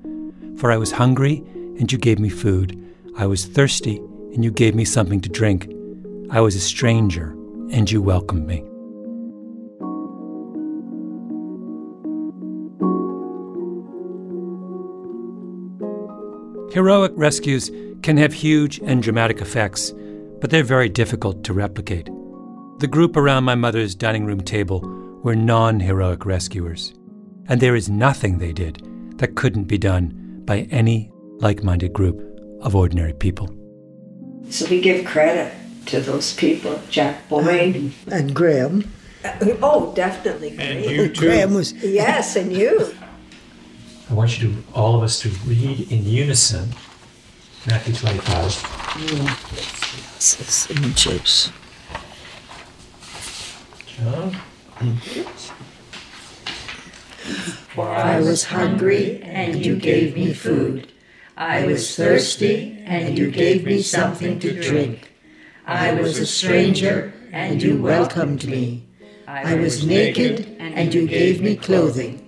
For 0.55 0.71
I 0.71 0.77
was 0.77 0.93
hungry, 0.93 1.43
and 1.77 1.91
you 1.91 1.97
gave 1.97 2.19
me 2.19 2.29
food. 2.29 2.81
I 3.17 3.25
was 3.25 3.43
thirsty, 3.43 3.97
and 4.33 4.45
you 4.45 4.51
gave 4.51 4.75
me 4.75 4.86
something 4.86 5.19
to 5.19 5.29
drink. 5.29 5.69
I 6.29 6.39
was 6.39 6.55
a 6.55 6.62
stranger, 6.62 7.31
and 7.69 7.91
you 7.91 8.01
welcomed 8.01 8.47
me. 8.47 8.63
Heroic 16.77 17.11
rescues 17.15 17.71
can 18.03 18.17
have 18.17 18.31
huge 18.31 18.77
and 18.81 19.01
dramatic 19.01 19.41
effects, 19.41 19.91
but 20.39 20.51
they're 20.51 20.63
very 20.63 20.89
difficult 20.89 21.43
to 21.43 21.51
replicate. 21.51 22.05
The 22.77 22.87
group 22.87 23.17
around 23.17 23.45
my 23.45 23.55
mother's 23.55 23.95
dining 23.95 24.25
room 24.25 24.41
table 24.41 24.81
were 25.23 25.35
non 25.35 25.79
heroic 25.79 26.23
rescuers, 26.23 26.93
and 27.47 27.59
there 27.59 27.75
is 27.75 27.89
nothing 27.89 28.37
they 28.37 28.53
did 28.53 28.83
that 29.17 29.35
couldn't 29.35 29.63
be 29.63 29.79
done 29.79 30.43
by 30.45 30.67
any 30.69 31.11
like 31.39 31.63
minded 31.63 31.93
group 31.93 32.21
of 32.61 32.75
ordinary 32.75 33.13
people. 33.13 33.49
So 34.51 34.67
we 34.69 34.79
give 34.79 35.03
credit 35.03 35.51
to 35.87 35.99
those 35.99 36.35
people, 36.35 36.79
Jack 36.91 37.27
Boyne. 37.27 37.91
And 38.11 38.35
Graham. 38.35 38.87
Uh, 39.25 39.33
oh, 39.63 39.95
definitely. 39.95 40.49
And 40.49 40.83
Graham. 40.83 40.89
you 40.91 41.09
too. 41.09 41.21
Graham 41.21 41.55
was. 41.55 41.73
Yes, 41.73 42.35
and 42.35 42.55
you. 42.55 42.95
I 44.09 44.13
want 44.13 44.41
you 44.41 44.49
to, 44.49 44.63
all 44.73 44.95
of 44.95 45.03
us, 45.03 45.19
to 45.21 45.29
read 45.45 45.91
in 45.91 46.05
unison 46.05 46.69
Matthew 47.65 47.93
25. 47.93 48.77
Chips. 50.95 51.51
John? 53.85 54.31
For 57.75 57.89
I 57.89 58.21
was 58.21 58.45
hungry, 58.45 59.21
and 59.23 59.65
you 59.65 59.75
gave 59.75 60.15
me 60.15 60.33
food. 60.33 60.89
I 61.35 61.65
was 61.65 61.93
thirsty, 61.95 62.81
and 62.85 63.17
you 63.17 63.29
gave 63.29 63.65
me 63.65 63.81
something 63.81 64.39
to 64.39 64.61
drink. 64.61 65.11
I 65.65 65.93
was 65.93 66.17
a 66.17 66.25
stranger, 66.25 67.13
and 67.33 67.61
you 67.61 67.81
welcomed 67.81 68.47
me. 68.47 68.85
I 69.27 69.55
was 69.55 69.85
naked, 69.85 70.55
and 70.59 70.93
you 70.93 71.05
gave 71.05 71.41
me 71.41 71.57
clothing. 71.57 72.26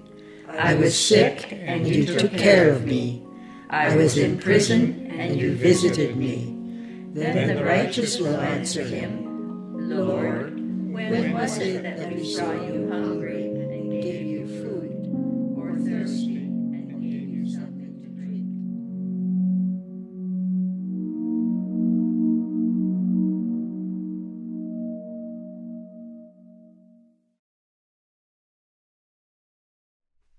I 0.60 0.76
was 0.76 0.94
sick, 0.94 1.54
and 1.54 1.88
you 1.88 2.06
took 2.06 2.34
care 2.34 2.70
of 2.70 2.86
me. 2.86 3.24
I 3.70 3.96
was 3.96 4.18
in 4.18 4.38
prison, 4.38 5.08
and 5.10 5.40
you 5.40 5.56
visited 5.56 6.18
me. 6.18 6.54
Then 7.14 7.56
the 7.56 7.64
righteous 7.64 8.20
will 8.20 8.36
answer 8.36 8.84
him, 8.84 9.90
Lord, 9.90 10.54
when 10.92 11.32
was 11.32 11.58
it 11.60 11.84
that 11.84 12.14
we 12.14 12.26
saw 12.34 12.52
you 12.52 12.90
hungry 12.92 13.19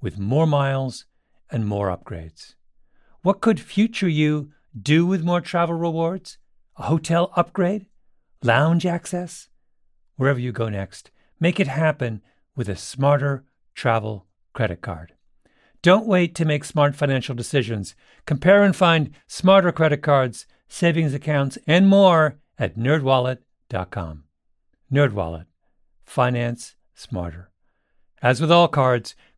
with 0.00 0.18
more 0.18 0.46
miles 0.46 1.04
and 1.50 1.66
more 1.66 1.88
upgrades. 1.88 2.54
What 3.22 3.40
could 3.40 3.60
future 3.60 4.08
you 4.08 4.52
do 4.80 5.06
with 5.06 5.24
more 5.24 5.40
travel 5.40 5.74
rewards? 5.74 6.38
A 6.76 6.84
hotel 6.84 7.32
upgrade? 7.36 7.86
Lounge 8.42 8.86
access? 8.86 9.48
Wherever 10.16 10.38
you 10.38 10.52
go 10.52 10.68
next, 10.68 11.10
make 11.40 11.58
it 11.58 11.68
happen 11.68 12.22
with 12.54 12.68
a 12.68 12.76
smarter 12.76 13.44
travel 13.74 14.26
credit 14.52 14.80
card. 14.80 15.12
Don't 15.82 16.06
wait 16.06 16.34
to 16.34 16.44
make 16.44 16.64
smart 16.64 16.96
financial 16.96 17.34
decisions. 17.34 17.94
Compare 18.26 18.62
and 18.62 18.74
find 18.74 19.10
smarter 19.26 19.72
credit 19.72 20.02
cards, 20.02 20.46
savings 20.68 21.14
accounts, 21.14 21.58
and 21.66 21.88
more 21.88 22.38
at 22.58 22.76
nerdwallet.com. 22.76 24.24
NerdWallet. 24.92 25.46
Finance 26.04 26.76
smarter. 26.94 27.50
As 28.22 28.40
with 28.40 28.50
all 28.50 28.68
cards, 28.68 29.14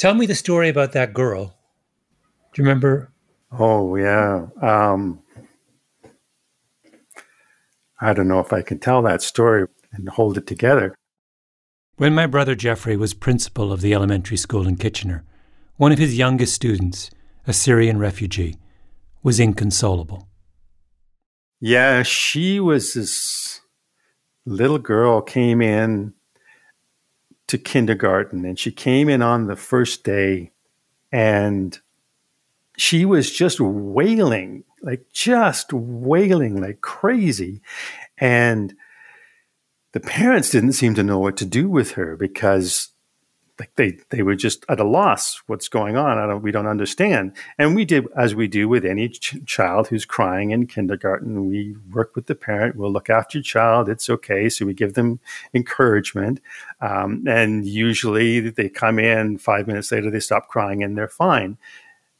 Tell 0.00 0.14
me 0.14 0.24
the 0.24 0.34
story 0.34 0.70
about 0.70 0.92
that 0.92 1.12
girl. 1.12 1.54
Do 2.54 2.62
you 2.62 2.64
remember? 2.66 3.12
Oh, 3.52 3.96
yeah. 3.96 4.46
Um, 4.62 5.22
I 8.00 8.14
don't 8.14 8.26
know 8.26 8.40
if 8.40 8.50
I 8.50 8.62
can 8.62 8.78
tell 8.78 9.02
that 9.02 9.20
story 9.20 9.66
and 9.92 10.08
hold 10.08 10.38
it 10.38 10.46
together. 10.46 10.94
When 11.98 12.14
my 12.14 12.26
brother 12.26 12.54
Jeffrey 12.54 12.96
was 12.96 13.12
principal 13.12 13.70
of 13.70 13.82
the 13.82 13.92
elementary 13.92 14.38
school 14.38 14.66
in 14.66 14.76
Kitchener, 14.76 15.22
one 15.76 15.92
of 15.92 15.98
his 15.98 16.16
youngest 16.16 16.54
students, 16.54 17.10
a 17.46 17.52
Syrian 17.52 17.98
refugee, 17.98 18.56
was 19.22 19.38
inconsolable. 19.38 20.30
Yeah, 21.60 22.04
she 22.04 22.58
was 22.58 22.94
this 22.94 23.60
little 24.46 24.78
girl 24.78 25.20
came 25.20 25.60
in 25.60 26.14
to 27.50 27.58
kindergarten 27.58 28.44
and 28.44 28.60
she 28.60 28.70
came 28.70 29.08
in 29.08 29.22
on 29.22 29.48
the 29.48 29.56
first 29.56 30.04
day 30.04 30.52
and 31.10 31.80
she 32.76 33.04
was 33.04 33.32
just 33.32 33.58
wailing 33.60 34.62
like 34.82 35.04
just 35.12 35.72
wailing 35.72 36.60
like 36.62 36.80
crazy 36.80 37.60
and 38.18 38.72
the 39.92 39.98
parents 39.98 40.50
didn't 40.50 40.74
seem 40.74 40.94
to 40.94 41.02
know 41.02 41.18
what 41.18 41.36
to 41.36 41.44
do 41.44 41.68
with 41.68 41.92
her 41.92 42.16
because 42.16 42.90
like 43.60 43.76
they 43.76 43.98
they 44.08 44.22
were 44.22 44.34
just 44.34 44.64
at 44.70 44.80
a 44.80 44.84
loss 44.84 45.42
what's 45.46 45.68
going 45.68 45.96
on. 45.96 46.18
I 46.18 46.26
don't 46.26 46.42
we 46.42 46.50
don't 46.50 46.66
understand. 46.66 47.32
And 47.58 47.76
we 47.76 47.84
did 47.84 48.08
as 48.16 48.34
we 48.34 48.48
do 48.48 48.68
with 48.68 48.86
any 48.86 49.10
ch- 49.10 49.36
child 49.44 49.88
who's 49.88 50.06
crying 50.06 50.50
in 50.50 50.66
kindergarten 50.66 51.46
we 51.46 51.76
work 51.92 52.16
with 52.16 52.26
the 52.26 52.34
parent. 52.34 52.74
We'll 52.74 52.90
look 52.90 53.10
after 53.10 53.38
your 53.38 53.42
child. 53.42 53.90
It's 53.90 54.08
okay. 54.08 54.48
So 54.48 54.64
we 54.64 54.72
give 54.72 54.94
them 54.94 55.20
encouragement. 55.52 56.40
Um, 56.80 57.24
and 57.28 57.66
usually 57.66 58.40
they 58.40 58.70
come 58.70 58.98
in 58.98 59.36
five 59.36 59.66
minutes 59.66 59.92
later 59.92 60.10
they 60.10 60.20
stop 60.20 60.48
crying 60.48 60.82
and 60.82 60.96
they're 60.96 61.06
fine. 61.06 61.58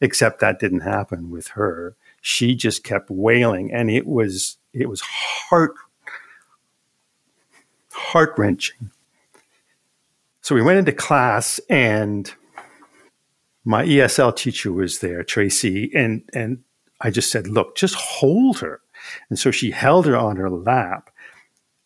Except 0.02 0.40
that 0.40 0.60
didn't 0.60 0.80
happen 0.80 1.30
with 1.30 1.48
her. 1.48 1.96
She 2.20 2.54
just 2.54 2.84
kept 2.84 3.10
wailing 3.10 3.72
and 3.72 3.90
it 3.90 4.06
was 4.06 4.58
it 4.74 4.90
was 4.90 5.00
heart 5.00 5.74
heart 7.92 8.34
wrenching 8.36 8.90
so 10.50 10.56
we 10.56 10.62
went 10.62 10.80
into 10.80 10.90
class 10.90 11.60
and 11.70 12.34
my 13.64 13.84
ESL 13.84 14.34
teacher 14.34 14.72
was 14.72 14.98
there, 14.98 15.22
Tracy, 15.22 15.92
and 15.94 16.28
and 16.34 16.64
I 17.00 17.10
just 17.10 17.30
said, 17.30 17.46
"Look, 17.46 17.76
just 17.76 17.94
hold 17.94 18.58
her." 18.58 18.80
And 19.28 19.38
so 19.38 19.52
she 19.52 19.70
held 19.70 20.06
her 20.06 20.16
on 20.16 20.34
her 20.38 20.50
lap, 20.50 21.10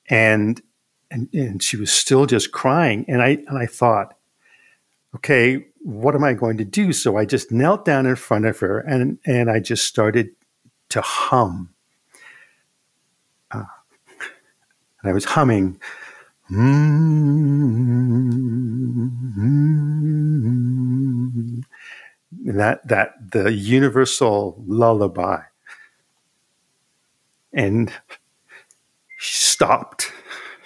and 0.09 0.62
and, 1.11 1.29
and 1.35 1.62
she 1.62 1.77
was 1.77 1.93
still 1.93 2.25
just 2.25 2.53
crying. 2.53 3.05
And 3.07 3.21
I 3.21 3.37
and 3.49 3.59
I 3.59 3.67
thought, 3.67 4.17
okay, 5.17 5.67
what 5.81 6.15
am 6.15 6.25
I 6.25 6.33
going 6.33 6.57
to 6.57 6.65
do? 6.65 6.95
So 6.95 7.19
I 7.19 7.27
just 7.27 7.53
knelt 7.53 7.85
down 7.85 8.07
in 8.07 8.17
front 8.17 8.47
of 8.47 8.61
her 8.61 8.79
and 8.79 9.19
and 9.27 9.51
I 9.51 9.61
just 9.61 9.85
started 9.85 10.31
to 10.89 11.03
hum. 11.03 11.75
Uh, 13.51 13.65
and 15.03 15.11
I 15.11 15.12
was 15.12 15.27
humming 15.27 15.79
Mm-hmm. 16.51 16.65
That 22.47 22.87
that 22.89 23.31
the 23.33 23.53
universal 23.53 24.63
lullaby. 24.67 25.41
And 27.53 27.91
she 29.19 29.35
stopped. 29.37 30.13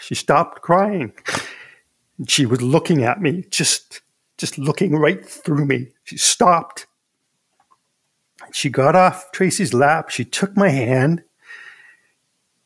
She 0.00 0.14
stopped 0.16 0.62
crying. 0.62 1.12
And 2.18 2.28
She 2.28 2.46
was 2.46 2.60
looking 2.60 3.04
at 3.04 3.20
me, 3.20 3.44
just 3.50 4.00
just 4.36 4.58
looking 4.58 4.96
right 4.96 5.24
through 5.24 5.66
me. 5.66 5.88
She 6.04 6.16
stopped. 6.18 6.86
She 8.52 8.70
got 8.70 8.96
off 8.96 9.30
Tracy's 9.32 9.72
lap. 9.74 10.10
She 10.10 10.24
took 10.24 10.56
my 10.56 10.70
hand 10.70 11.22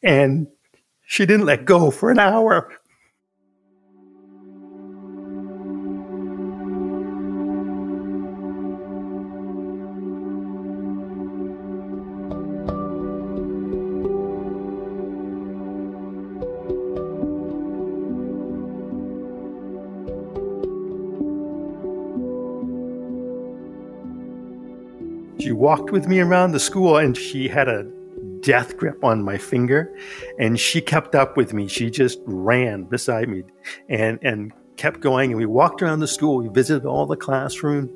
and 0.02 0.46
she 1.04 1.26
didn't 1.26 1.46
let 1.46 1.64
go 1.66 1.90
for 1.90 2.10
an 2.10 2.18
hour. 2.18 2.72
Walked 25.62 25.92
with 25.92 26.08
me 26.08 26.18
around 26.18 26.50
the 26.50 26.58
school 26.58 26.96
and 26.96 27.16
she 27.16 27.46
had 27.46 27.68
a 27.68 27.84
death 28.40 28.76
grip 28.76 29.04
on 29.04 29.22
my 29.22 29.38
finger 29.38 29.96
and 30.40 30.58
she 30.58 30.80
kept 30.80 31.14
up 31.14 31.36
with 31.36 31.54
me. 31.54 31.68
She 31.68 31.88
just 31.88 32.18
ran 32.24 32.82
beside 32.82 33.28
me 33.28 33.44
and, 33.88 34.18
and 34.22 34.52
kept 34.76 34.98
going. 34.98 35.30
And 35.30 35.38
we 35.38 35.46
walked 35.46 35.80
around 35.80 36.00
the 36.00 36.08
school. 36.08 36.38
We 36.38 36.48
visited 36.48 36.84
all 36.84 37.06
the 37.06 37.16
classrooms. 37.16 37.92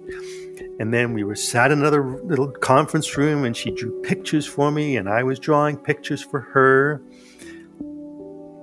And 0.78 0.94
then 0.94 1.12
we 1.12 1.24
were 1.24 1.34
sat 1.34 1.72
in 1.72 1.80
another 1.80 2.22
little 2.22 2.52
conference 2.52 3.16
room 3.16 3.44
and 3.44 3.56
she 3.56 3.72
drew 3.72 4.00
pictures 4.02 4.46
for 4.46 4.70
me 4.70 4.96
and 4.96 5.08
I 5.08 5.24
was 5.24 5.40
drawing 5.40 5.76
pictures 5.76 6.22
for 6.22 6.42
her. 6.42 7.02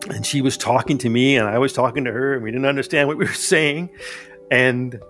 And 0.08 0.26
she 0.26 0.42
was 0.42 0.56
talking 0.56 0.98
to 1.00 1.10
me 1.10 1.36
and 1.36 1.46
I 1.46 1.58
was 1.58 1.74
talking 1.74 2.06
to 2.06 2.12
her 2.14 2.36
and 2.36 2.42
we 2.42 2.52
didn't 2.52 2.68
understand 2.68 3.10
what 3.10 3.18
we 3.18 3.26
were 3.26 3.34
saying. 3.34 3.90
And 4.50 5.02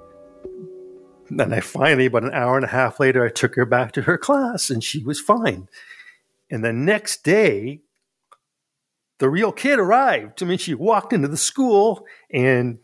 then 1.39 1.53
I 1.53 1.59
finally, 1.59 2.05
about 2.05 2.23
an 2.23 2.34
hour 2.34 2.55
and 2.55 2.65
a 2.65 2.69
half 2.69 2.99
later, 2.99 3.25
I 3.25 3.29
took 3.29 3.55
her 3.55 3.65
back 3.65 3.91
to 3.93 4.03
her 4.03 4.17
class 4.17 4.69
and 4.69 4.84
she 4.84 5.03
was 5.03 5.19
fine. 5.19 5.67
And 6.49 6.63
the 6.63 6.73
next 6.73 7.23
day, 7.23 7.81
the 9.19 9.29
real 9.29 9.51
kid 9.51 9.79
arrived. 9.79 10.43
I 10.43 10.45
mean, 10.45 10.57
she 10.57 10.73
walked 10.73 11.13
into 11.13 11.27
the 11.27 11.38
school 11.38 12.05
and 12.31 12.79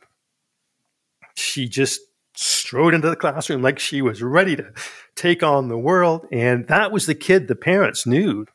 she 1.35 1.67
just 1.67 2.01
strode 2.35 2.93
into 2.93 3.09
the 3.09 3.15
classroom 3.15 3.61
like 3.61 3.79
she 3.79 4.01
was 4.01 4.21
ready 4.21 4.55
to 4.55 4.71
take 5.15 5.43
on 5.43 5.67
the 5.67 5.77
world. 5.77 6.25
And 6.31 6.67
that 6.67 6.91
was 6.91 7.05
the 7.05 7.15
kid 7.15 7.47
the 7.47 7.55
parents 7.55 8.05
knew. 8.05 8.45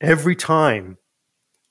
Every 0.00 0.36
time 0.36 0.98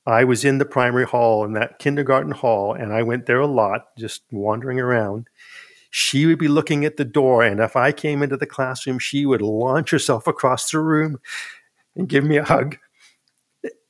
I 0.05 0.23
was 0.23 0.43
in 0.43 0.57
the 0.57 0.65
primary 0.65 1.05
hall 1.05 1.45
in 1.45 1.53
that 1.53 1.79
kindergarten 1.79 2.31
hall, 2.31 2.73
and 2.73 2.91
I 2.91 3.03
went 3.03 3.25
there 3.25 3.39
a 3.39 3.47
lot, 3.47 3.95
just 3.97 4.23
wandering 4.31 4.79
around 4.79 5.27
she 5.91 6.25
would 6.25 6.39
be 6.39 6.47
looking 6.47 6.85
at 6.85 6.97
the 6.97 7.05
door. 7.05 7.43
And 7.43 7.59
if 7.59 7.75
I 7.75 7.91
came 7.91 8.23
into 8.23 8.37
the 8.37 8.47
classroom, 8.47 8.97
she 8.97 9.25
would 9.25 9.41
launch 9.41 9.91
herself 9.91 10.25
across 10.25 10.71
the 10.71 10.79
room 10.79 11.19
and 11.95 12.09
give 12.09 12.23
me 12.23 12.37
a 12.37 12.43
hug 12.43 12.77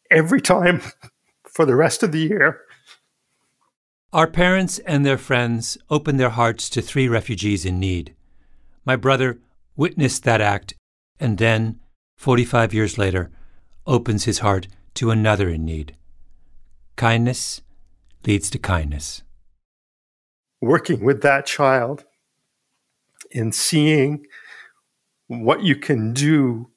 every 0.10 0.42
time 0.42 0.82
for 1.48 1.66
the 1.66 1.76
rest 1.76 2.04
of 2.04 2.12
the 2.12 2.20
year. 2.20 2.62
Our 4.12 4.28
parents 4.28 4.80
and 4.80 5.06
their 5.06 5.18
friends 5.18 5.78
opened 5.90 6.20
their 6.20 6.32
hearts 6.32 6.70
to 6.72 6.82
three 6.82 7.08
refugees 7.08 7.66
in 7.66 7.80
need. 7.80 8.14
My 8.84 8.96
brother 8.96 9.40
witnessed 9.78 10.24
that 10.24 10.42
act 10.42 10.74
and 11.20 11.38
then, 11.38 11.80
45 12.18 12.74
years 12.74 12.98
later, 12.98 13.30
opens 13.86 14.26
his 14.26 14.40
heart 14.40 14.68
to 14.96 15.12
another 15.12 15.50
in 15.50 15.64
need. 15.64 15.96
Kindness 16.96 17.62
leads 18.26 18.50
to 18.50 18.58
kindness. 18.58 19.22
Working 20.62 21.04
with 21.04 21.22
that 21.22 21.46
child 21.46 22.06
and 23.34 23.54
seeing 23.54 24.26
what 25.28 25.64
you 25.64 25.76
can 25.76 26.14
do 26.14 26.70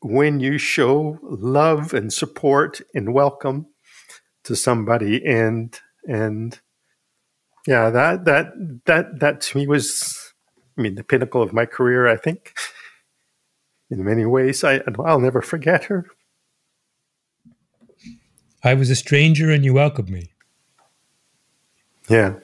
when 0.00 0.40
you 0.40 0.58
show 0.58 1.18
love 1.22 1.92
and 1.92 2.12
support 2.12 2.80
and 2.94 3.12
welcome 3.12 3.66
to 4.44 4.54
somebody. 4.54 5.24
And 5.24 5.78
and 6.06 6.60
yeah 7.66 7.90
that 7.90 8.24
that 8.24 8.52
that 8.86 9.20
that 9.20 9.40
to 9.40 9.58
me 9.58 9.66
was 9.66 10.32
i 10.76 10.80
mean 10.80 10.94
the 10.94 11.04
pinnacle 11.04 11.42
of 11.42 11.52
my 11.52 11.66
career 11.66 12.08
i 12.08 12.16
think 12.16 12.54
in 13.90 14.04
many 14.04 14.24
ways. 14.24 14.64
I 14.64 14.80
i'll 15.04 15.20
never 15.20 15.42
forget 15.42 15.84
her. 15.84 16.06
I 18.62 18.74
was 18.74 18.90
a 18.90 18.96
stranger 18.96 19.50
and 19.50 19.64
you 19.64 19.74
welcomed 19.74 20.10
me. 20.10 20.30
Yeah 22.08 22.34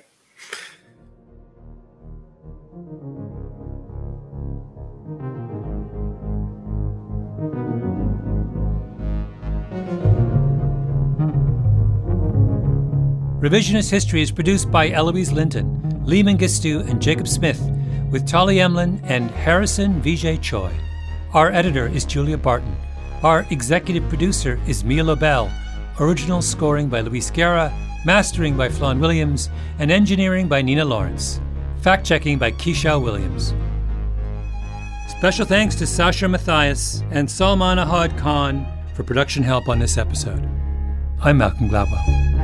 Revisionist 13.45 13.91
History 13.91 14.23
is 14.23 14.31
produced 14.31 14.71
by 14.71 14.89
Eloise 14.89 15.31
Linton, 15.31 16.03
Lee 16.07 16.23
Mengistu, 16.23 16.81
and 16.89 16.99
Jacob 16.99 17.29
Smith, 17.29 17.61
with 18.11 18.27
Tali 18.27 18.57
Emlen 18.57 19.03
and 19.05 19.31
Harrison 19.33 20.01
Vijay 20.01 20.41
Choi. 20.41 20.73
Our 21.35 21.53
editor 21.53 21.87
is 21.87 22.07
Julia 22.07 22.39
Barton. 22.39 22.75
Our 23.23 23.45
executive 23.51 24.09
producer 24.09 24.59
is 24.67 24.83
Mia 24.83 25.05
Lobel. 25.05 25.53
Original 26.01 26.41
scoring 26.41 26.89
by 26.89 27.03
Luis 27.03 27.31
Guerra, 27.31 27.71
mastering 28.07 28.57
by 28.57 28.71
Flawn 28.71 28.99
Williams, 28.99 29.51
and 29.79 29.91
engineering 29.91 30.49
by 30.49 30.63
Nina 30.63 30.87
Lawrence. 30.87 31.39
Fact 31.83 32.07
checking 32.07 32.39
by 32.39 32.51
Keisha 32.51 32.99
Williams. 32.99 33.53
Special 35.19 35.45
thanks 35.45 35.75
to 35.75 35.87
Sasha 35.87 36.27
Matthias 36.27 37.03
and 37.11 37.31
Salman 37.31 37.77
Ahad 37.77 38.17
Khan 38.17 38.67
for 38.95 39.03
production 39.03 39.43
help 39.43 39.69
on 39.69 39.81
this 39.81 39.99
episode. 39.99 40.49
I'm 41.21 41.37
Malcolm 41.37 41.69
Gladwell. 41.69 42.44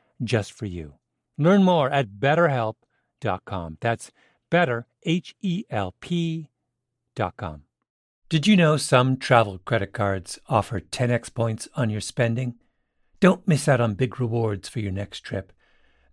just 0.23 0.53
for 0.53 0.65
you. 0.65 0.95
Learn 1.37 1.63
more 1.63 1.89
at 1.89 2.19
betterhelp.com. 2.19 3.77
That's 3.81 4.11
better, 4.49 4.87
H 5.03 5.35
E 5.41 5.63
L 5.69 5.95
P.com. 6.01 7.63
Did 8.29 8.47
you 8.47 8.55
know 8.55 8.77
some 8.77 9.17
travel 9.17 9.57
credit 9.57 9.91
cards 9.91 10.39
offer 10.47 10.79
10x 10.79 11.33
points 11.33 11.67
on 11.75 11.89
your 11.89 12.01
spending? 12.01 12.55
Don't 13.19 13.47
miss 13.47 13.67
out 13.67 13.81
on 13.81 13.95
big 13.95 14.19
rewards 14.19 14.69
for 14.69 14.79
your 14.79 14.91
next 14.91 15.19
trip. 15.21 15.51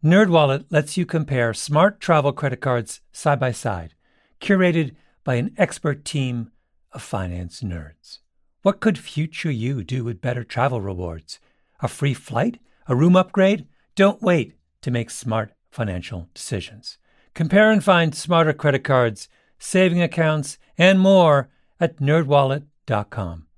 NerdWallet 0.04 0.64
lets 0.70 0.96
you 0.96 1.06
compare 1.06 1.54
smart 1.54 2.00
travel 2.00 2.32
credit 2.32 2.60
cards 2.60 3.00
side 3.12 3.40
by 3.40 3.52
side, 3.52 3.94
curated 4.40 4.94
by 5.24 5.36
an 5.36 5.54
expert 5.58 6.04
team 6.04 6.50
of 6.92 7.02
finance 7.02 7.62
nerds. 7.62 8.18
What 8.62 8.80
could 8.80 8.98
future 8.98 9.50
you 9.50 9.84
do 9.84 10.04
with 10.04 10.20
better 10.20 10.44
travel 10.44 10.80
rewards? 10.80 11.38
A 11.80 11.88
free 11.88 12.14
flight? 12.14 12.58
A 12.86 12.96
room 12.96 13.16
upgrade? 13.16 13.66
Don't 13.98 14.22
wait 14.22 14.54
to 14.82 14.92
make 14.92 15.10
smart 15.10 15.54
financial 15.72 16.28
decisions. 16.32 16.98
Compare 17.34 17.72
and 17.72 17.82
find 17.82 18.14
smarter 18.14 18.52
credit 18.52 18.84
cards, 18.84 19.28
saving 19.58 20.00
accounts, 20.00 20.56
and 20.78 21.00
more 21.00 21.48
at 21.80 21.96
nerdwallet.com. 21.96 23.48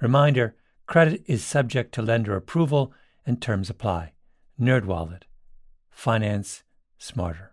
Reminder, 0.00 0.56
credit 0.86 1.22
is 1.26 1.44
subject 1.44 1.92
to 1.92 2.00
lender 2.00 2.34
approval 2.34 2.94
and 3.26 3.42
terms 3.42 3.68
apply. 3.68 4.12
NerdWallet. 4.58 5.24
Finance 5.90 6.62
smarter. 6.96 7.52